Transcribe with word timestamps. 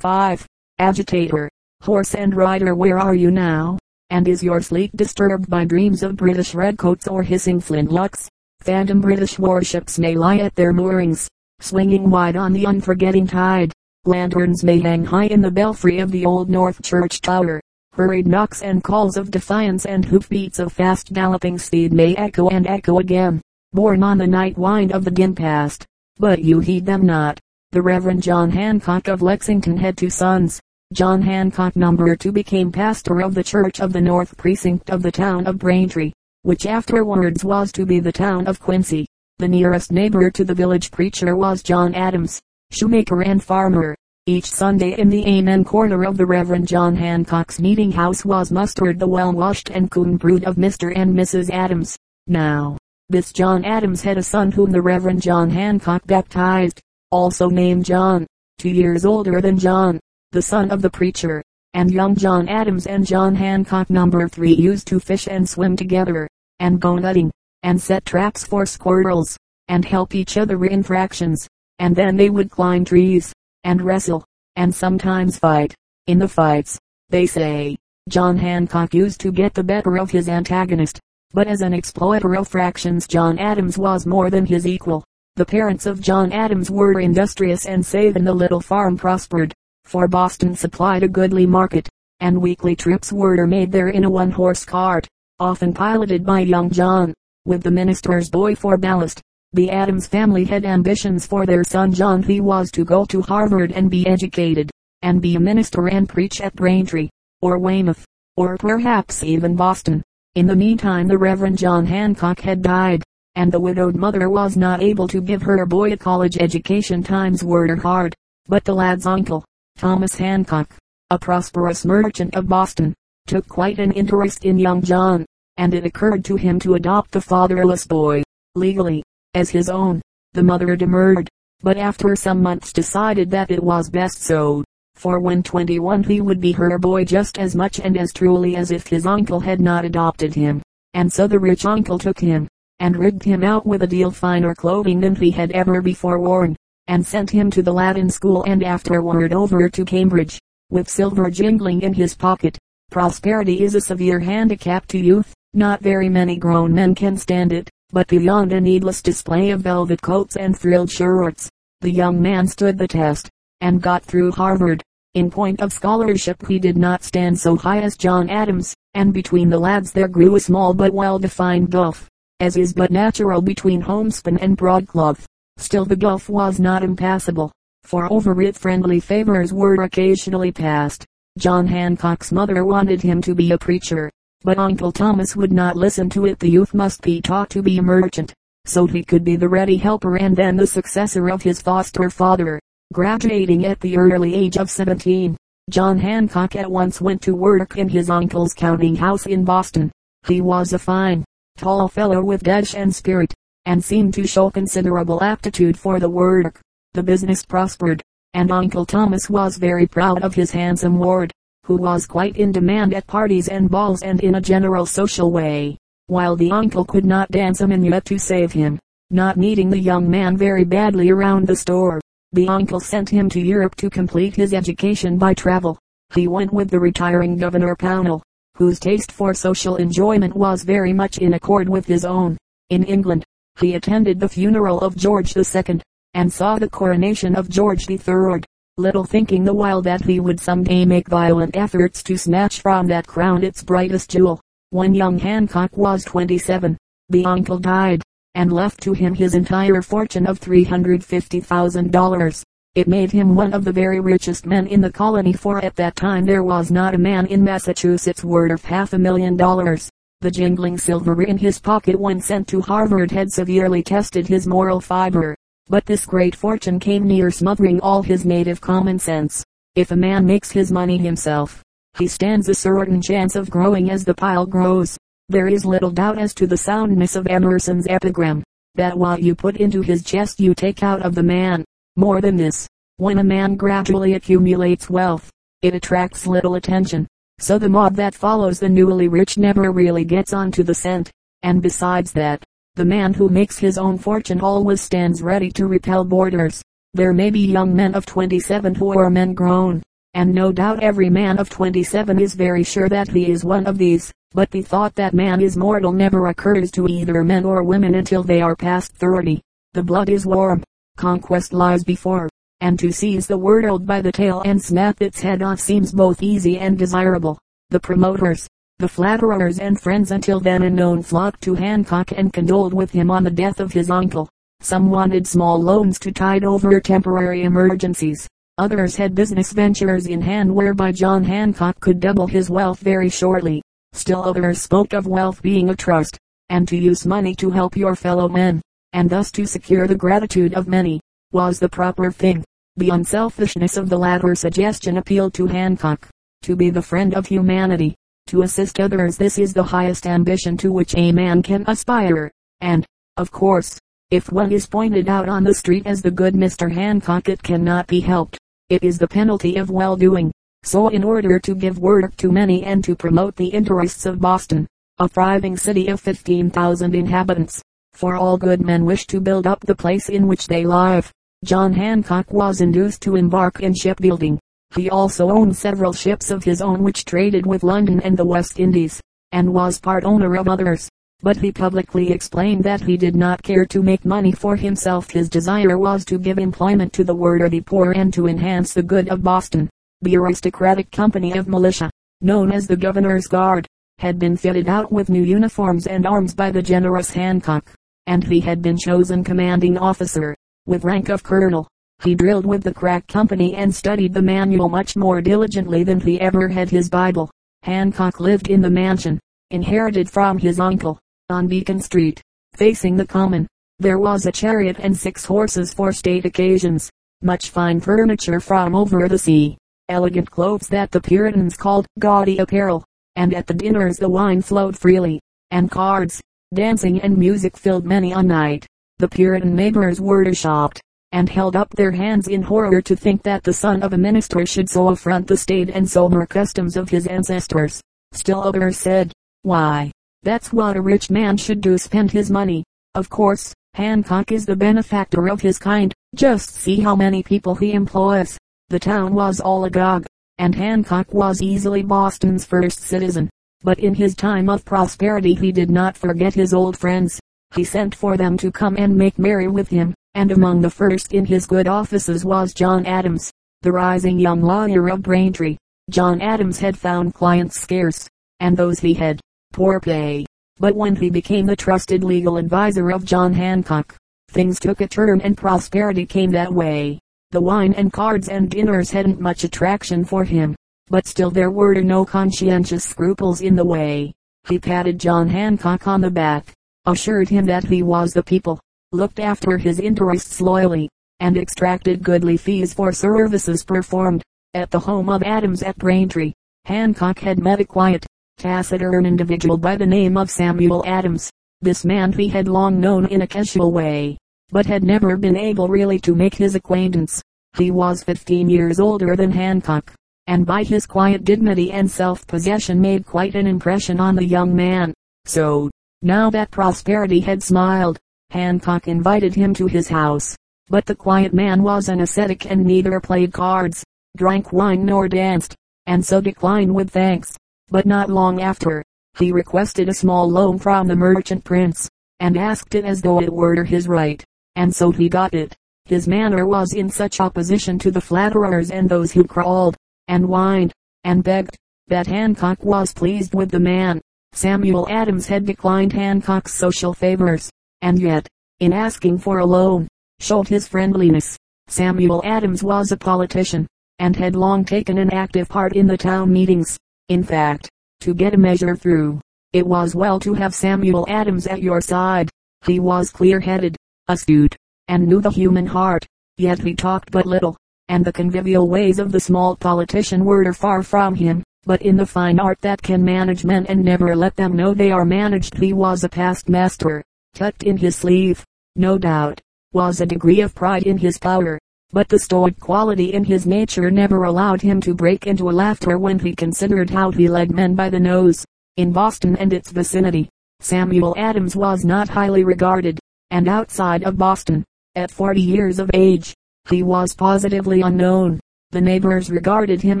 5. 0.00 0.46
Agitator. 0.78 1.50
Horse 1.82 2.14
and 2.14 2.34
rider 2.34 2.74
where 2.74 2.98
are 2.98 3.14
you 3.14 3.30
now? 3.30 3.78
And 4.08 4.26
is 4.26 4.42
your 4.42 4.62
sleep 4.62 4.92
disturbed 4.96 5.50
by 5.50 5.66
dreams 5.66 6.02
of 6.02 6.16
British 6.16 6.54
redcoats 6.54 7.06
or 7.06 7.22
hissing 7.22 7.60
flintlocks? 7.60 8.26
Phantom 8.62 9.02
British 9.02 9.38
warships 9.38 9.98
may 9.98 10.14
lie 10.14 10.38
at 10.38 10.54
their 10.54 10.72
moorings, 10.72 11.28
swinging 11.60 12.08
wide 12.08 12.34
on 12.34 12.54
the 12.54 12.64
unforgetting 12.64 13.26
tide. 13.26 13.74
Lanterns 14.06 14.64
may 14.64 14.80
hang 14.80 15.04
high 15.04 15.26
in 15.26 15.42
the 15.42 15.50
belfry 15.50 15.98
of 15.98 16.10
the 16.10 16.24
old 16.24 16.48
North 16.48 16.82
Church 16.82 17.20
Tower. 17.20 17.60
Hurried 17.92 18.26
knocks 18.26 18.62
and 18.62 18.82
calls 18.82 19.18
of 19.18 19.30
defiance 19.30 19.84
and 19.84 20.06
hoofbeats 20.06 20.58
of 20.60 20.72
fast 20.72 21.12
galloping 21.12 21.58
speed 21.58 21.92
may 21.92 22.16
echo 22.16 22.48
and 22.48 22.66
echo 22.66 23.00
again, 23.00 23.42
borne 23.74 24.02
on 24.02 24.16
the 24.16 24.26
night 24.26 24.56
wind 24.56 24.92
of 24.92 25.04
the 25.04 25.10
dim 25.10 25.34
past. 25.34 25.84
But 26.16 26.42
you 26.42 26.60
heed 26.60 26.86
them 26.86 27.04
not. 27.04 27.38
The 27.72 27.80
Reverend 27.80 28.24
John 28.24 28.50
Hancock 28.50 29.06
of 29.06 29.22
Lexington 29.22 29.76
had 29.76 29.96
two 29.96 30.10
sons. 30.10 30.60
John 30.92 31.22
Hancock 31.22 31.76
number 31.76 32.16
2 32.16 32.32
became 32.32 32.72
pastor 32.72 33.20
of 33.20 33.32
the 33.32 33.44
Church 33.44 33.80
of 33.80 33.92
the 33.92 34.00
North 34.00 34.36
Precinct 34.36 34.90
of 34.90 35.02
the 35.02 35.12
town 35.12 35.46
of 35.46 35.60
Braintree, 35.60 36.10
which 36.42 36.66
afterwards 36.66 37.44
was 37.44 37.70
to 37.70 37.86
be 37.86 38.00
the 38.00 38.10
town 38.10 38.48
of 38.48 38.58
Quincy. 38.58 39.06
The 39.38 39.46
nearest 39.46 39.92
neighbor 39.92 40.32
to 40.32 40.42
the 40.42 40.52
village 40.52 40.90
preacher 40.90 41.36
was 41.36 41.62
John 41.62 41.94
Adams, 41.94 42.40
shoemaker 42.72 43.22
and 43.22 43.40
farmer. 43.40 43.94
Each 44.26 44.50
Sunday 44.50 44.98
in 44.98 45.08
the 45.08 45.24
amen 45.24 45.62
corner 45.62 46.04
of 46.04 46.16
the 46.16 46.26
Reverend 46.26 46.66
John 46.66 46.96
Hancock's 46.96 47.60
meeting 47.60 47.92
house 47.92 48.24
was 48.24 48.50
mustered 48.50 48.98
the 48.98 49.06
well-washed 49.06 49.70
and 49.70 49.88
coon 49.88 50.16
brood 50.16 50.42
of 50.42 50.56
Mr. 50.56 50.92
and 50.96 51.14
Mrs. 51.14 51.50
Adams. 51.50 51.96
Now, 52.26 52.78
this 53.08 53.32
John 53.32 53.64
Adams 53.64 54.02
had 54.02 54.18
a 54.18 54.24
son 54.24 54.50
whom 54.50 54.72
the 54.72 54.82
Reverend 54.82 55.22
John 55.22 55.50
Hancock 55.50 56.04
baptized, 56.04 56.80
also 57.10 57.48
named 57.48 57.84
John, 57.84 58.26
two 58.58 58.70
years 58.70 59.04
older 59.04 59.40
than 59.40 59.58
John, 59.58 60.00
the 60.32 60.42
son 60.42 60.70
of 60.70 60.82
the 60.82 60.90
preacher, 60.90 61.42
and 61.74 61.90
young 61.90 62.14
John 62.14 62.48
Adams 62.48 62.86
and 62.86 63.06
John 63.06 63.34
Hancock 63.34 63.90
number 63.90 64.28
three 64.28 64.52
used 64.52 64.86
to 64.88 65.00
fish 65.00 65.28
and 65.28 65.48
swim 65.48 65.76
together, 65.76 66.28
and 66.58 66.80
go 66.80 66.96
nutting, 66.96 67.30
and 67.62 67.80
set 67.80 68.04
traps 68.04 68.44
for 68.44 68.66
squirrels, 68.66 69.36
and 69.68 69.84
help 69.84 70.14
each 70.14 70.36
other 70.36 70.64
in 70.64 70.82
fractions 70.82 71.48
and 71.80 71.96
then 71.96 72.14
they 72.14 72.28
would 72.28 72.50
climb 72.50 72.84
trees, 72.84 73.32
and 73.64 73.80
wrestle, 73.80 74.22
and 74.56 74.72
sometimes 74.72 75.38
fight. 75.38 75.74
In 76.06 76.18
the 76.18 76.28
fights, 76.28 76.78
they 77.08 77.26
say, 77.26 77.76
John 78.10 78.36
Hancock 78.36 78.92
used 78.92 79.18
to 79.22 79.32
get 79.32 79.54
the 79.54 79.64
better 79.64 79.98
of 79.98 80.10
his 80.10 80.28
antagonist, 80.28 81.00
but 81.32 81.46
as 81.46 81.62
an 81.62 81.72
exploiter 81.72 82.36
of 82.36 82.48
fractions 82.48 83.08
John 83.08 83.38
Adams 83.38 83.78
was 83.78 84.06
more 84.06 84.28
than 84.28 84.44
his 84.44 84.66
equal. 84.66 85.04
The 85.36 85.46
parents 85.46 85.86
of 85.86 86.00
John 86.00 86.32
Adams 86.32 86.70
were 86.70 87.00
industrious 87.00 87.66
and 87.66 87.84
save 87.84 88.16
and 88.16 88.26
the 88.26 88.34
little 88.34 88.60
farm 88.60 88.96
prospered, 88.96 89.54
for 89.84 90.08
Boston 90.08 90.54
supplied 90.54 91.02
a 91.02 91.08
goodly 91.08 91.46
market, 91.46 91.88
and 92.20 92.40
weekly 92.40 92.76
trips 92.76 93.12
were 93.12 93.46
made 93.46 93.72
there 93.72 93.88
in 93.88 94.04
a 94.04 94.10
one-horse 94.10 94.64
cart, 94.64 95.08
often 95.38 95.72
piloted 95.72 96.24
by 96.26 96.40
young 96.40 96.70
John, 96.70 97.14
with 97.46 97.62
the 97.62 97.70
minister's 97.70 98.28
boy 98.28 98.54
for 98.54 98.76
ballast. 98.76 99.22
The 99.52 99.70
Adams 99.70 100.06
family 100.06 100.44
had 100.44 100.64
ambitions 100.64 101.26
for 101.26 101.46
their 101.46 101.64
son 101.64 101.92
John. 101.92 102.22
He 102.22 102.40
was 102.40 102.70
to 102.72 102.84
go 102.84 103.04
to 103.06 103.22
Harvard 103.22 103.72
and 103.72 103.90
be 103.90 104.06
educated, 104.06 104.70
and 105.02 105.22
be 105.22 105.34
a 105.34 105.40
minister 105.40 105.88
and 105.88 106.08
preach 106.08 106.40
at 106.40 106.54
Braintree, 106.54 107.08
or 107.40 107.58
Weymouth, 107.58 108.04
or 108.36 108.56
perhaps 108.56 109.24
even 109.24 109.56
Boston. 109.56 110.02
In 110.34 110.46
the 110.46 110.54
meantime 110.54 111.08
the 111.08 111.18
Reverend 111.18 111.58
John 111.58 111.86
Hancock 111.86 112.40
had 112.40 112.62
died, 112.62 113.02
and 113.36 113.52
the 113.52 113.60
widowed 113.60 113.96
mother 113.96 114.28
was 114.28 114.56
not 114.56 114.82
able 114.82 115.06
to 115.08 115.20
give 115.20 115.42
her 115.42 115.64
boy 115.66 115.92
a 115.92 115.96
college 115.96 116.36
education. 116.38 117.02
Times 117.02 117.44
were 117.44 117.76
hard, 117.76 118.14
but 118.46 118.64
the 118.64 118.74
lad's 118.74 119.06
uncle, 119.06 119.44
Thomas 119.76 120.14
Hancock, 120.14 120.74
a 121.10 121.18
prosperous 121.18 121.84
merchant 121.84 122.34
of 122.34 122.48
Boston, 122.48 122.94
took 123.26 123.46
quite 123.48 123.78
an 123.78 123.92
interest 123.92 124.44
in 124.44 124.58
young 124.58 124.82
John, 124.82 125.24
and 125.56 125.74
it 125.74 125.84
occurred 125.84 126.24
to 126.24 126.36
him 126.36 126.58
to 126.60 126.74
adopt 126.74 127.12
the 127.12 127.20
fatherless 127.20 127.86
boy, 127.86 128.22
legally 128.54 129.02
as 129.34 129.50
his 129.50 129.68
own. 129.68 130.00
The 130.32 130.42
mother 130.42 130.76
demurred, 130.76 131.28
but 131.62 131.76
after 131.76 132.16
some 132.16 132.42
months 132.42 132.72
decided 132.72 133.30
that 133.30 133.50
it 133.50 133.62
was 133.62 133.90
best 133.90 134.22
so, 134.22 134.64
for 134.94 135.20
when 135.20 135.42
21 135.42 136.04
he 136.04 136.20
would 136.20 136.40
be 136.40 136.52
her 136.52 136.78
boy 136.78 137.04
just 137.04 137.38
as 137.38 137.54
much 137.54 137.80
and 137.80 137.96
as 137.96 138.12
truly 138.12 138.56
as 138.56 138.70
if 138.70 138.86
his 138.86 139.06
uncle 139.06 139.40
had 139.40 139.60
not 139.60 139.84
adopted 139.84 140.34
him. 140.34 140.62
And 140.94 141.12
so 141.12 141.26
the 141.26 141.38
rich 141.38 141.64
uncle 141.64 141.98
took 141.98 142.18
him, 142.18 142.48
and 142.80 142.96
rigged 142.96 143.22
him 143.22 143.44
out 143.44 143.64
with 143.64 143.82
a 143.82 143.86
deal 143.86 144.10
finer 144.10 144.54
clothing 144.54 144.98
than 145.00 145.14
he 145.14 145.30
had 145.30 145.52
ever 145.52 145.80
before 145.80 146.18
worn, 146.18 146.56
and 146.88 147.06
sent 147.06 147.30
him 147.30 147.50
to 147.50 147.62
the 147.62 147.72
Latin 147.72 148.10
school 148.10 148.42
and 148.44 148.64
afterward 148.64 149.32
over 149.32 149.68
to 149.68 149.84
Cambridge, 149.84 150.40
with 150.70 150.88
silver 150.88 151.30
jingling 151.30 151.82
in 151.82 151.94
his 151.94 152.14
pocket. 152.14 152.58
Prosperity 152.90 153.62
is 153.62 153.74
a 153.76 153.80
severe 153.80 154.18
handicap 154.18 154.86
to 154.88 154.98
youth, 154.98 155.32
not 155.54 155.80
very 155.80 156.08
many 156.08 156.36
grown 156.36 156.74
men 156.74 156.94
can 156.94 157.16
stand 157.16 157.52
it. 157.52 157.70
But 157.92 158.06
beyond 158.06 158.52
a 158.52 158.60
needless 158.60 159.02
display 159.02 159.50
of 159.50 159.62
velvet 159.62 160.00
coats 160.00 160.36
and 160.36 160.56
frilled 160.56 160.92
shirts, 160.92 161.50
the 161.80 161.90
young 161.90 162.22
man 162.22 162.46
stood 162.46 162.78
the 162.78 162.86
test, 162.86 163.28
and 163.60 163.82
got 163.82 164.04
through 164.04 164.30
Harvard. 164.30 164.80
In 165.14 165.28
point 165.28 165.60
of 165.60 165.72
scholarship 165.72 166.46
he 166.46 166.60
did 166.60 166.76
not 166.76 167.02
stand 167.02 167.36
so 167.36 167.56
high 167.56 167.80
as 167.80 167.96
John 167.96 168.30
Adams, 168.30 168.74
and 168.94 169.12
between 169.12 169.50
the 169.50 169.58
lads 169.58 169.90
there 169.90 170.06
grew 170.06 170.36
a 170.36 170.40
small 170.40 170.72
but 170.72 170.94
well-defined 170.94 171.70
gulf, 171.70 172.08
as 172.40 172.56
is 172.56 172.72
but 172.72 172.90
natural 172.90 173.42
between 173.42 173.80
homespun 173.80 174.38
and 174.38 174.56
broadcloth. 174.56 175.26
Still 175.58 175.84
the 175.84 175.94
gulf 175.94 176.28
was 176.30 176.58
not 176.58 176.82
impassable, 176.82 177.52
for 177.84 178.10
over 178.10 178.40
it 178.40 178.56
friendly 178.56 178.98
favors 178.98 179.52
were 179.52 179.82
occasionally 179.82 180.50
passed. 180.50 181.04
John 181.38 181.66
Hancock's 181.66 182.32
mother 182.32 182.64
wanted 182.64 183.02
him 183.02 183.20
to 183.22 183.34
be 183.34 183.52
a 183.52 183.58
preacher, 183.58 184.10
but 184.42 184.58
Uncle 184.58 184.90
Thomas 184.90 185.36
would 185.36 185.52
not 185.52 185.76
listen 185.76 186.08
to 186.10 186.24
it. 186.26 186.38
The 186.38 186.48
youth 186.48 186.72
must 186.72 187.02
be 187.02 187.20
taught 187.20 187.50
to 187.50 187.62
be 187.62 187.78
a 187.78 187.82
merchant, 187.82 188.32
so 188.64 188.86
he 188.86 189.04
could 189.04 189.22
be 189.22 189.36
the 189.36 189.48
ready 189.48 189.76
helper 189.76 190.16
and 190.16 190.34
then 190.34 190.56
the 190.56 190.66
successor 190.66 191.30
of 191.30 191.42
his 191.42 191.60
foster 191.60 192.08
father. 192.08 192.58
Graduating 192.92 193.66
at 193.66 193.80
the 193.80 193.96
early 193.96 194.34
age 194.34 194.56
of 194.56 194.70
17, 194.70 195.36
John 195.68 195.98
Hancock 195.98 196.56
at 196.56 196.70
once 196.70 197.00
went 197.00 197.22
to 197.22 197.36
work 197.36 197.76
in 197.76 197.88
his 197.88 198.10
uncle's 198.10 198.54
counting 198.54 198.96
house 198.96 199.26
in 199.26 199.44
Boston. 199.44 199.92
He 200.26 200.40
was 200.40 200.72
a 200.72 200.78
fine, 200.78 201.24
tall 201.60 201.86
fellow 201.88 202.22
with 202.22 202.42
dash 202.42 202.74
and 202.74 202.94
spirit, 202.94 203.32
and 203.66 203.84
seemed 203.84 204.14
to 204.14 204.26
show 204.26 204.50
considerable 204.50 205.22
aptitude 205.22 205.78
for 205.78 206.00
the 206.00 206.10
work. 206.10 206.60
The 206.94 207.02
business 207.02 207.44
prospered, 207.44 208.02
and 208.34 208.50
Uncle 208.50 208.84
Thomas 208.84 209.30
was 209.30 209.56
very 209.56 209.86
proud 209.86 210.22
of 210.22 210.34
his 210.34 210.50
handsome 210.50 210.98
ward 210.98 211.32
who 211.70 211.76
was 211.76 212.04
quite 212.04 212.36
in 212.36 212.50
demand 212.50 212.92
at 212.92 213.06
parties 213.06 213.46
and 213.46 213.70
balls 213.70 214.02
and 214.02 214.18
in 214.24 214.34
a 214.34 214.40
general 214.40 214.84
social 214.84 215.30
way, 215.30 215.78
while 216.08 216.34
the 216.34 216.50
uncle 216.50 216.84
could 216.84 217.04
not 217.04 217.30
dance 217.30 217.60
a 217.60 217.66
minuet 217.68 218.04
to 218.04 218.18
save 218.18 218.50
him, 218.50 218.76
not 219.10 219.36
needing 219.36 219.70
the 219.70 219.78
young 219.78 220.10
man 220.10 220.36
very 220.36 220.64
badly 220.64 221.10
around 221.10 221.46
the 221.46 221.54
store. 221.54 222.00
The 222.32 222.48
uncle 222.48 222.80
sent 222.80 223.08
him 223.08 223.28
to 223.28 223.40
Europe 223.40 223.76
to 223.76 223.88
complete 223.88 224.34
his 224.34 224.52
education 224.52 225.16
by 225.16 225.32
travel. 225.32 225.78
He 226.12 226.26
went 226.26 226.52
with 226.52 226.70
the 226.70 226.80
retiring 226.80 227.36
Governor 227.36 227.76
Pownall, 227.76 228.22
whose 228.60 228.78
taste 228.78 229.10
for 229.10 229.32
social 229.32 229.76
enjoyment 229.76 230.36
was 230.36 230.64
very 230.64 230.92
much 230.92 231.16
in 231.16 231.32
accord 231.32 231.66
with 231.66 231.86
his 231.86 232.04
own. 232.04 232.36
In 232.68 232.84
England, 232.84 233.24
he 233.58 233.74
attended 233.74 234.20
the 234.20 234.28
funeral 234.28 234.80
of 234.80 234.94
George 234.94 235.34
II, 235.34 235.80
and 236.12 236.30
saw 236.30 236.58
the 236.58 236.68
coronation 236.68 237.34
of 237.34 237.48
George 237.48 237.88
III 237.88 238.42
little 238.76 239.04
thinking 239.04 239.44
the 239.44 239.54
while 239.54 239.80
that 239.80 240.04
he 240.04 240.20
would 240.20 240.38
someday 240.38 240.84
make 240.84 241.08
violent 241.08 241.56
efforts 241.56 242.02
to 242.02 242.18
snatch 242.18 242.60
from 242.60 242.86
that 242.86 243.06
crown 243.06 243.42
its 243.42 243.62
brightest 243.62 244.10
jewel. 244.10 244.42
When 244.70 244.94
young 244.94 245.18
Hancock 245.18 245.74
was 245.74 246.04
27, 246.04 246.76
the 247.08 247.24
uncle 247.24 247.58
died, 247.58 248.02
and 248.34 248.52
left 248.52 248.82
to 248.82 248.92
him 248.92 249.14
his 249.14 249.34
entire 249.34 249.80
fortune 249.80 250.26
of 250.26 250.38
$350,000. 250.38 252.44
It 252.76 252.86
made 252.86 253.10
him 253.10 253.34
one 253.34 253.52
of 253.52 253.64
the 253.64 253.72
very 253.72 253.98
richest 253.98 254.46
men 254.46 254.68
in 254.68 254.80
the 254.80 254.92
colony 254.92 255.32
for 255.32 255.58
at 255.64 255.74
that 255.74 255.96
time 255.96 256.24
there 256.24 256.44
was 256.44 256.70
not 256.70 256.94
a 256.94 256.98
man 256.98 257.26
in 257.26 257.42
Massachusetts 257.42 258.22
worth 258.22 258.64
half 258.64 258.92
a 258.92 258.98
million 258.98 259.36
dollars. 259.36 259.90
The 260.20 260.30
jingling 260.30 260.78
silver 260.78 261.20
in 261.24 261.36
his 261.36 261.58
pocket 261.58 261.98
when 261.98 262.20
sent 262.20 262.46
to 262.46 262.60
Harvard 262.60 263.10
had 263.10 263.32
severely 263.32 263.82
tested 263.82 264.28
his 264.28 264.46
moral 264.46 264.80
fiber. 264.80 265.34
But 265.66 265.84
this 265.84 266.06
great 266.06 266.36
fortune 266.36 266.78
came 266.78 267.08
near 267.08 267.32
smothering 267.32 267.80
all 267.80 268.02
his 268.02 268.24
native 268.24 268.60
common 268.60 269.00
sense. 269.00 269.44
If 269.74 269.90
a 269.90 269.96
man 269.96 270.24
makes 270.24 270.52
his 270.52 270.70
money 270.70 270.96
himself, 270.96 271.64
he 271.98 272.06
stands 272.06 272.48
a 272.48 272.54
certain 272.54 273.02
chance 273.02 273.34
of 273.34 273.50
growing 273.50 273.90
as 273.90 274.04
the 274.04 274.14
pile 274.14 274.46
grows. 274.46 274.96
There 275.28 275.48
is 275.48 275.64
little 275.64 275.90
doubt 275.90 276.18
as 276.18 276.34
to 276.34 276.46
the 276.46 276.56
soundness 276.56 277.16
of 277.16 277.26
Emerson's 277.26 277.88
epigram, 277.88 278.44
that 278.76 278.96
what 278.96 279.24
you 279.24 279.34
put 279.34 279.56
into 279.56 279.82
his 279.82 280.04
chest 280.04 280.38
you 280.38 280.54
take 280.54 280.84
out 280.84 281.02
of 281.02 281.16
the 281.16 281.24
man. 281.24 281.64
More 282.00 282.22
than 282.22 282.36
this, 282.36 282.66
when 282.96 283.18
a 283.18 283.22
man 283.22 283.56
gradually 283.56 284.14
accumulates 284.14 284.88
wealth, 284.88 285.28
it 285.60 285.74
attracts 285.74 286.26
little 286.26 286.54
attention. 286.54 287.06
So 287.40 287.58
the 287.58 287.68
mob 287.68 287.94
that 287.96 288.14
follows 288.14 288.58
the 288.58 288.70
newly 288.70 289.08
rich 289.08 289.36
never 289.36 289.70
really 289.70 290.06
gets 290.06 290.32
on 290.32 290.50
to 290.52 290.64
the 290.64 290.72
scent. 290.72 291.10
And 291.42 291.60
besides 291.60 292.10
that, 292.12 292.42
the 292.74 292.86
man 292.86 293.12
who 293.12 293.28
makes 293.28 293.58
his 293.58 293.76
own 293.76 293.98
fortune 293.98 294.40
always 294.40 294.80
stands 294.80 295.20
ready 295.20 295.50
to 295.50 295.66
repel 295.66 296.02
boarders. 296.06 296.62
There 296.94 297.12
may 297.12 297.28
be 297.28 297.40
young 297.40 297.76
men 297.76 297.94
of 297.94 298.06
27 298.06 298.76
who 298.76 298.98
are 298.98 299.10
men 299.10 299.34
grown, 299.34 299.82
and 300.14 300.34
no 300.34 300.52
doubt 300.52 300.82
every 300.82 301.10
man 301.10 301.38
of 301.38 301.50
27 301.50 302.18
is 302.18 302.32
very 302.32 302.62
sure 302.62 302.88
that 302.88 303.10
he 303.10 303.30
is 303.30 303.44
one 303.44 303.66
of 303.66 303.76
these. 303.76 304.10
But 304.32 304.50
the 304.50 304.62
thought 304.62 304.94
that 304.94 305.12
man 305.12 305.42
is 305.42 305.54
mortal 305.54 305.92
never 305.92 306.28
occurs 306.28 306.70
to 306.70 306.88
either 306.88 307.22
men 307.22 307.44
or 307.44 307.62
women 307.62 307.96
until 307.96 308.22
they 308.22 308.40
are 308.40 308.56
past 308.56 308.92
30. 308.94 309.42
The 309.74 309.82
blood 309.82 310.08
is 310.08 310.24
warm. 310.24 310.62
Conquest 311.00 311.54
lies 311.54 311.82
before. 311.82 312.28
And 312.60 312.78
to 312.78 312.92
seize 312.92 313.26
the 313.26 313.38
world 313.38 313.86
by 313.86 314.02
the 314.02 314.12
tail 314.12 314.42
and 314.44 314.60
snap 314.60 315.00
its 315.00 315.18
head 315.18 315.40
off 315.40 315.58
seems 315.58 315.92
both 315.92 316.22
easy 316.22 316.58
and 316.58 316.76
desirable. 316.76 317.38
The 317.70 317.80
promoters, 317.80 318.46
the 318.78 318.86
flatterers 318.86 319.60
and 319.60 319.80
friends 319.80 320.10
until 320.10 320.40
then 320.40 320.62
unknown 320.62 321.00
flocked 321.00 321.40
to 321.44 321.54
Hancock 321.54 322.12
and 322.12 322.34
condoled 322.34 322.74
with 322.74 322.90
him 322.90 323.10
on 323.10 323.24
the 323.24 323.30
death 323.30 323.60
of 323.60 323.72
his 323.72 323.88
uncle. 323.88 324.28
Some 324.60 324.90
wanted 324.90 325.26
small 325.26 325.58
loans 325.58 325.98
to 326.00 326.12
tide 326.12 326.44
over 326.44 326.78
temporary 326.80 327.44
emergencies. 327.44 328.28
Others 328.58 328.96
had 328.96 329.14
business 329.14 329.52
ventures 329.52 330.06
in 330.06 330.20
hand 330.20 330.54
whereby 330.54 330.92
John 330.92 331.24
Hancock 331.24 331.80
could 331.80 331.98
double 331.98 332.26
his 332.26 332.50
wealth 332.50 332.80
very 332.80 333.08
shortly. 333.08 333.62
Still 333.94 334.22
others 334.22 334.60
spoke 334.60 334.92
of 334.92 335.06
wealth 335.06 335.40
being 335.40 335.70
a 335.70 335.74
trust, 335.74 336.18
and 336.50 336.68
to 336.68 336.76
use 336.76 337.06
money 337.06 337.34
to 337.36 337.48
help 337.48 337.74
your 337.74 337.96
fellow 337.96 338.28
men, 338.28 338.60
and 338.92 339.08
thus 339.08 339.30
to 339.32 339.46
secure 339.46 339.86
the 339.86 339.94
gratitude 339.94 340.54
of 340.54 340.68
many, 340.68 341.00
was 341.32 341.58
the 341.58 341.68
proper 341.68 342.10
thing. 342.10 342.44
The 342.76 342.90
unselfishness 342.90 343.76
of 343.76 343.88
the 343.88 343.98
latter 343.98 344.34
suggestion 344.34 344.96
appealed 344.96 345.34
to 345.34 345.46
Hancock. 345.46 346.08
To 346.42 346.56
be 346.56 346.70
the 346.70 346.82
friend 346.82 347.14
of 347.14 347.26
humanity, 347.26 347.94
to 348.28 348.42
assist 348.42 348.80
others 348.80 349.16
this 349.16 349.38
is 349.38 349.52
the 349.52 349.62
highest 349.62 350.06
ambition 350.06 350.56
to 350.58 350.72
which 350.72 350.94
a 350.96 351.12
man 351.12 351.42
can 351.42 351.64
aspire. 351.66 352.30
And, 352.60 352.86
of 353.16 353.30
course, 353.30 353.78
if 354.10 354.32
one 354.32 354.50
is 354.50 354.66
pointed 354.66 355.08
out 355.08 355.28
on 355.28 355.44
the 355.44 355.54
street 355.54 355.86
as 355.86 356.02
the 356.02 356.10
good 356.10 356.34
Mr. 356.34 356.72
Hancock 356.72 357.28
it 357.28 357.42
cannot 357.42 357.86
be 357.86 358.00
helped. 358.00 358.38
It 358.68 358.82
is 358.82 358.98
the 358.98 359.08
penalty 359.08 359.56
of 359.56 359.70
well-doing. 359.70 360.32
So 360.62 360.88
in 360.88 361.04
order 361.04 361.38
to 361.38 361.54
give 361.54 361.78
work 361.78 362.16
to 362.16 362.30
many 362.30 362.64
and 362.64 362.84
to 362.84 362.94
promote 362.94 363.36
the 363.36 363.48
interests 363.48 364.06
of 364.06 364.20
Boston, 364.20 364.66
a 364.98 365.08
thriving 365.08 365.56
city 365.56 365.88
of 365.88 366.00
15,000 366.00 366.94
inhabitants, 366.94 367.62
for 367.94 368.14
all 368.14 368.38
good 368.38 368.60
men 368.60 368.84
wish 368.84 369.06
to 369.06 369.20
build 369.20 369.46
up 369.46 369.60
the 369.60 369.74
place 369.74 370.08
in 370.08 370.26
which 370.26 370.46
they 370.46 370.64
live, 370.64 371.12
John 371.44 371.72
Hancock 371.72 372.32
was 372.32 372.60
induced 372.60 373.02
to 373.02 373.16
embark 373.16 373.60
in 373.60 373.74
shipbuilding. 373.74 374.38
He 374.74 374.88
also 374.88 375.30
owned 375.30 375.56
several 375.56 375.92
ships 375.92 376.30
of 376.30 376.44
his 376.44 376.62
own 376.62 376.82
which 376.82 377.04
traded 377.04 377.44
with 377.44 377.62
London 377.62 378.00
and 378.00 378.16
the 378.16 378.24
West 378.24 378.60
Indies, 378.60 379.00
and 379.32 379.52
was 379.52 379.80
part 379.80 380.04
owner 380.04 380.36
of 380.36 380.48
others. 380.48 380.88
But 381.22 381.36
he 381.36 381.52
publicly 381.52 382.10
explained 382.10 382.64
that 382.64 382.80
he 382.80 382.96
did 382.96 383.16
not 383.16 383.42
care 383.42 383.66
to 383.66 383.82
make 383.82 384.04
money 384.04 384.32
for 384.32 384.56
himself. 384.56 385.10
His 385.10 385.28
desire 385.28 385.76
was 385.76 386.04
to 386.06 386.18
give 386.18 386.38
employment 386.38 386.92
to 386.94 387.04
the 387.04 387.14
worthy 387.14 387.60
poor 387.60 387.92
and 387.92 388.12
to 388.14 388.26
enhance 388.26 388.72
the 388.72 388.82
good 388.82 389.08
of 389.08 389.22
Boston. 389.22 389.68
The 390.00 390.16
aristocratic 390.16 390.90
company 390.90 391.36
of 391.36 391.48
militia, 391.48 391.90
known 392.22 392.50
as 392.50 392.66
the 392.66 392.76
Governor's 392.76 393.26
Guard, 393.26 393.66
had 393.98 394.18
been 394.18 394.36
fitted 394.36 394.66
out 394.68 394.90
with 394.90 395.10
new 395.10 395.22
uniforms 395.22 395.86
and 395.86 396.06
arms 396.06 396.34
by 396.34 396.50
the 396.50 396.62
generous 396.62 397.10
Hancock, 397.10 397.70
and 398.06 398.24
he 398.24 398.40
had 398.40 398.62
been 398.62 398.76
chosen 398.76 399.22
commanding 399.24 399.78
officer, 399.78 400.34
with 400.66 400.84
rank 400.84 401.08
of 401.08 401.22
colonel. 401.22 401.68
He 402.02 402.14
drilled 402.14 402.46
with 402.46 402.62
the 402.62 402.72
crack 402.72 403.06
company 403.06 403.54
and 403.54 403.74
studied 403.74 404.14
the 404.14 404.22
manual 404.22 404.68
much 404.68 404.96
more 404.96 405.20
diligently 405.20 405.84
than 405.84 406.00
he 406.00 406.20
ever 406.20 406.48
had 406.48 406.70
his 406.70 406.88
Bible. 406.88 407.30
Hancock 407.62 408.20
lived 408.20 408.48
in 408.48 408.62
the 408.62 408.70
mansion, 408.70 409.20
inherited 409.50 410.08
from 410.08 410.38
his 410.38 410.58
uncle, 410.58 410.98
on 411.28 411.46
Beacon 411.46 411.80
Street, 411.80 412.22
facing 412.54 412.96
the 412.96 413.06
common. 413.06 413.46
There 413.78 413.98
was 413.98 414.24
a 414.24 414.32
chariot 414.32 414.76
and 414.78 414.96
six 414.96 415.24
horses 415.24 415.74
for 415.74 415.92
state 415.92 416.24
occasions, 416.24 416.90
much 417.22 417.50
fine 417.50 417.80
furniture 417.80 418.40
from 418.40 418.74
over 418.74 419.08
the 419.08 419.18
sea, 419.18 419.58
elegant 419.90 420.30
clothes 420.30 420.68
that 420.68 420.90
the 420.90 421.00
Puritans 421.00 421.56
called 421.56 421.86
gaudy 421.98 422.38
apparel, 422.38 422.84
and 423.16 423.34
at 423.34 423.46
the 423.46 423.54
dinners 423.54 423.98
the 423.98 424.08
wine 424.08 424.40
flowed 424.40 424.78
freely, 424.78 425.20
and 425.50 425.70
cards, 425.70 426.20
dancing 426.52 427.00
and 427.00 427.16
music 427.16 427.56
filled 427.56 427.84
many 427.84 428.10
a 428.10 428.22
night. 428.22 428.66
The 428.98 429.08
Puritan 429.08 429.54
neighbors 429.54 430.00
were 430.00 430.34
shocked, 430.34 430.80
and 431.12 431.28
held 431.28 431.54
up 431.54 431.70
their 431.70 431.92
hands 431.92 432.26
in 432.26 432.42
horror 432.42 432.82
to 432.82 432.96
think 432.96 433.22
that 433.22 433.44
the 433.44 433.52
son 433.52 433.82
of 433.82 433.92
a 433.92 433.98
minister 433.98 434.44
should 434.44 434.68
so 434.68 434.88
affront 434.88 435.26
the 435.28 435.36
staid 435.36 435.70
and 435.70 435.88
sober 435.88 436.26
customs 436.26 436.76
of 436.76 436.88
his 436.88 437.06
ancestors. 437.06 437.80
Still 438.12 438.42
others 438.42 438.78
said, 438.78 439.12
why, 439.42 439.92
that's 440.22 440.52
what 440.52 440.76
a 440.76 440.82
rich 440.82 441.08
man 441.08 441.36
should 441.36 441.60
do 441.60 441.78
spend 441.78 442.10
his 442.10 442.30
money. 442.30 442.64
Of 442.94 443.08
course, 443.08 443.54
Hancock 443.74 444.32
is 444.32 444.44
the 444.44 444.56
benefactor 444.56 445.28
of 445.28 445.40
his 445.40 445.58
kind. 445.58 445.94
Just 446.16 446.56
see 446.56 446.80
how 446.80 446.96
many 446.96 447.22
people 447.22 447.54
he 447.54 447.72
employs. 447.72 448.36
The 448.68 448.80
town 448.80 449.14
was 449.14 449.40
all 449.40 449.64
agog, 449.64 450.04
and 450.38 450.54
Hancock 450.54 451.14
was 451.14 451.40
easily 451.40 451.82
Boston's 451.82 452.44
first 452.44 452.80
citizen. 452.80 453.30
But 453.62 453.78
in 453.78 453.94
his 453.94 454.14
time 454.14 454.48
of 454.48 454.64
prosperity 454.64 455.34
he 455.34 455.52
did 455.52 455.70
not 455.70 455.96
forget 455.96 456.34
his 456.34 456.54
old 456.54 456.76
friends. 456.76 457.20
He 457.54 457.64
sent 457.64 457.94
for 457.94 458.16
them 458.16 458.36
to 458.38 458.50
come 458.50 458.76
and 458.78 458.96
make 458.96 459.18
merry 459.18 459.48
with 459.48 459.68
him, 459.68 459.92
and 460.14 460.30
among 460.30 460.60
the 460.60 460.70
first 460.70 461.12
in 461.12 461.26
his 461.26 461.46
good 461.46 461.68
offices 461.68 462.24
was 462.24 462.54
John 462.54 462.86
Adams, 462.86 463.30
the 463.62 463.72
rising 463.72 464.18
young 464.18 464.40
lawyer 464.40 464.88
of 464.88 465.02
Braintree. 465.02 465.56
John 465.90 466.20
Adams 466.20 466.58
had 466.58 466.78
found 466.78 467.14
clients 467.14 467.60
scarce, 467.60 468.08
and 468.38 468.56
those 468.56 468.80
he 468.80 468.94
had, 468.94 469.20
poor 469.52 469.80
pay. 469.80 470.24
But 470.58 470.74
when 470.74 470.96
he 470.96 471.10
became 471.10 471.46
the 471.46 471.56
trusted 471.56 472.02
legal 472.02 472.38
adviser 472.38 472.90
of 472.90 473.04
John 473.04 473.34
Hancock, 473.34 473.96
things 474.30 474.58
took 474.60 474.80
a 474.80 474.86
turn 474.86 475.20
and 475.20 475.36
prosperity 475.36 476.06
came 476.06 476.30
that 476.30 476.52
way. 476.52 476.98
The 477.30 477.40
wine 477.40 477.74
and 477.74 477.92
cards 477.92 478.28
and 478.28 478.50
dinners 478.50 478.90
hadn't 478.90 479.20
much 479.20 479.44
attraction 479.44 480.04
for 480.04 480.24
him, 480.24 480.56
but 480.90 481.06
still 481.06 481.30
there 481.30 481.52
were 481.52 481.74
no 481.76 482.04
conscientious 482.04 482.84
scruples 482.84 483.40
in 483.40 483.54
the 483.54 483.64
way. 483.64 484.12
He 484.48 484.58
patted 484.58 484.98
John 484.98 485.28
Hancock 485.28 485.86
on 485.86 486.00
the 486.00 486.10
back, 486.10 486.52
assured 486.84 487.28
him 487.28 487.46
that 487.46 487.64
he 487.64 487.84
was 487.84 488.12
the 488.12 488.22
people, 488.22 488.60
looked 488.90 489.20
after 489.20 489.56
his 489.56 489.78
interests 489.78 490.40
loyally, 490.40 490.88
and 491.20 491.36
extracted 491.36 492.02
goodly 492.02 492.36
fees 492.36 492.74
for 492.74 492.92
services 492.92 493.62
performed. 493.64 494.22
At 494.52 494.72
the 494.72 494.80
home 494.80 495.08
of 495.08 495.22
Adams 495.22 495.62
at 495.62 495.78
Braintree, 495.78 496.32
Hancock 496.64 497.20
had 497.20 497.38
met 497.38 497.60
a 497.60 497.64
quiet, 497.64 498.04
taciturn 498.36 499.06
individual 499.06 499.56
by 499.56 499.76
the 499.76 499.86
name 499.86 500.16
of 500.16 500.28
Samuel 500.28 500.82
Adams. 500.86 501.30
This 501.60 501.84
man 501.84 502.12
he 502.12 502.28
had 502.28 502.48
long 502.48 502.80
known 502.80 503.06
in 503.06 503.22
a 503.22 503.26
casual 503.28 503.70
way, 503.70 504.18
but 504.50 504.66
had 504.66 504.82
never 504.82 505.16
been 505.16 505.36
able 505.36 505.68
really 505.68 506.00
to 506.00 506.16
make 506.16 506.34
his 506.34 506.56
acquaintance. 506.56 507.22
He 507.56 507.70
was 507.70 508.02
15 508.02 508.48
years 508.48 508.80
older 508.80 509.14
than 509.14 509.30
Hancock, 509.30 509.92
and 510.30 510.46
by 510.46 510.62
his 510.62 510.86
quiet 510.86 511.24
dignity 511.24 511.72
and 511.72 511.90
self-possession 511.90 512.80
made 512.80 513.04
quite 513.04 513.34
an 513.34 513.46
impression 513.46 514.00
on 514.00 514.14
the 514.14 514.24
young 514.24 514.56
man. 514.56 514.94
So, 515.26 515.68
now 516.00 516.30
that 516.30 516.50
prosperity 516.50 517.20
had 517.20 517.42
smiled, 517.42 517.98
Hancock 518.30 518.88
invited 518.88 519.34
him 519.34 519.52
to 519.54 519.66
his 519.66 519.88
house. 519.88 520.36
But 520.68 520.86
the 520.86 520.94
quiet 520.94 521.34
man 521.34 521.62
was 521.62 521.88
an 521.88 522.00
ascetic 522.00 522.48
and 522.50 522.64
neither 522.64 523.00
played 523.00 523.32
cards, 523.32 523.84
drank 524.16 524.52
wine 524.52 524.86
nor 524.86 525.08
danced, 525.08 525.56
and 525.86 526.02
so 526.02 526.20
declined 526.20 526.72
with 526.74 526.90
thanks 526.90 527.36
but 527.70 527.86
not 527.86 528.10
long 528.10 528.40
after, 528.40 528.84
he 529.18 529.32
requested 529.32 529.88
a 529.88 529.94
small 529.94 530.28
loan 530.28 530.58
from 530.58 530.86
the 530.86 530.96
merchant 530.96 531.44
prince, 531.44 531.88
and 532.18 532.36
asked 532.36 532.74
it 532.74 532.84
as 532.84 533.00
though 533.00 533.20
it 533.20 533.32
were 533.32 533.64
his 533.64 533.88
right, 533.88 534.22
and 534.56 534.74
so 534.74 534.90
he 534.90 535.08
got 535.08 535.34
it. 535.34 535.56
His 535.86 536.06
manner 536.06 536.46
was 536.46 536.72
in 536.72 536.90
such 536.90 537.20
opposition 537.20 537.78
to 537.80 537.90
the 537.90 538.00
flatterers 538.00 538.70
and 538.70 538.88
those 538.88 539.12
who 539.12 539.24
crawled, 539.24 539.76
and 540.10 540.26
whined, 540.26 540.72
and 541.04 541.22
begged, 541.24 541.56
that 541.86 542.08
Hancock 542.08 542.62
was 542.64 542.92
pleased 542.92 543.32
with 543.32 543.50
the 543.50 543.60
man. 543.60 544.00
Samuel 544.32 544.86
Adams 544.90 545.26
had 545.26 545.46
declined 545.46 545.92
Hancock's 545.92 546.52
social 546.52 546.92
favors, 546.92 547.48
and 547.80 547.98
yet, 547.98 548.28
in 548.58 548.72
asking 548.72 549.18
for 549.18 549.38
a 549.38 549.46
loan, 549.46 549.88
showed 550.18 550.48
his 550.48 550.68
friendliness. 550.68 551.38
Samuel 551.68 552.20
Adams 552.24 552.62
was 552.62 552.90
a 552.90 552.96
politician, 552.96 553.66
and 554.00 554.16
had 554.16 554.34
long 554.34 554.64
taken 554.64 554.98
an 554.98 555.12
active 555.12 555.48
part 555.48 555.74
in 555.74 555.86
the 555.86 555.96
town 555.96 556.32
meetings. 556.32 556.76
In 557.08 557.22
fact, 557.22 557.70
to 558.00 558.12
get 558.12 558.34
a 558.34 558.36
measure 558.36 558.74
through, 558.74 559.20
it 559.52 559.66
was 559.66 559.94
well 559.94 560.18
to 560.20 560.34
have 560.34 560.54
Samuel 560.54 561.06
Adams 561.08 561.46
at 561.46 561.62
your 561.62 561.80
side. 561.80 562.28
He 562.66 562.80
was 562.80 563.12
clear-headed, 563.12 563.76
astute, 564.08 564.56
and 564.88 565.06
knew 565.06 565.20
the 565.20 565.30
human 565.30 565.66
heart, 565.66 566.04
yet 566.36 566.58
he 566.58 566.74
talked 566.74 567.12
but 567.12 567.26
little, 567.26 567.56
and 567.90 568.04
the 568.04 568.12
convivial 568.12 568.68
ways 568.68 569.00
of 569.00 569.10
the 569.10 569.18
small 569.18 569.56
politician 569.56 570.24
were 570.24 570.52
far 570.52 570.82
from 570.82 571.16
him. 571.16 571.42
But 571.64 571.82
in 571.82 571.96
the 571.96 572.06
fine 572.06 572.38
art 572.38 572.60
that 572.62 572.80
can 572.80 573.04
manage 573.04 573.44
men 573.44 573.66
and 573.66 573.84
never 573.84 574.14
let 574.14 574.36
them 574.36 574.54
know 574.56 574.72
they 574.72 574.92
are 574.92 575.04
managed 575.04 575.58
he 575.58 575.72
was 575.72 576.04
a 576.04 576.08
past 576.08 576.48
master. 576.48 577.02
Tucked 577.34 577.64
in 577.64 577.76
his 577.76 577.96
sleeve, 577.96 578.44
no 578.76 578.96
doubt, 578.96 579.40
was 579.72 580.00
a 580.00 580.06
degree 580.06 580.40
of 580.40 580.54
pride 580.54 580.84
in 580.84 580.98
his 580.98 581.18
power, 581.18 581.58
but 581.92 582.08
the 582.08 582.18
stoic 582.18 582.58
quality 582.60 583.12
in 583.12 583.24
his 583.24 583.44
nature 583.44 583.90
never 583.90 584.22
allowed 584.22 584.62
him 584.62 584.80
to 584.80 584.94
break 584.94 585.26
into 585.26 585.50
a 585.50 585.58
laughter 585.64 585.98
when 585.98 586.18
he 586.18 586.34
considered 586.34 586.90
how 586.90 587.10
he 587.10 587.28
led 587.28 587.50
men 587.50 587.74
by 587.74 587.90
the 587.90 588.00
nose. 588.00 588.44
In 588.76 588.92
Boston 588.92 589.36
and 589.36 589.52
its 589.52 589.72
vicinity, 589.72 590.28
Samuel 590.60 591.14
Adams 591.18 591.56
was 591.56 591.84
not 591.84 592.08
highly 592.08 592.44
regarded, 592.44 593.00
and 593.32 593.48
outside 593.48 594.04
of 594.04 594.16
Boston, 594.16 594.64
at 594.94 595.10
40 595.10 595.40
years 595.40 595.78
of 595.78 595.90
age, 595.92 596.34
he 596.68 596.82
was 596.82 597.14
positively 597.14 597.80
unknown. 597.80 598.40
The 598.70 598.80
neighbors 598.80 599.30
regarded 599.30 599.82
him 599.82 600.00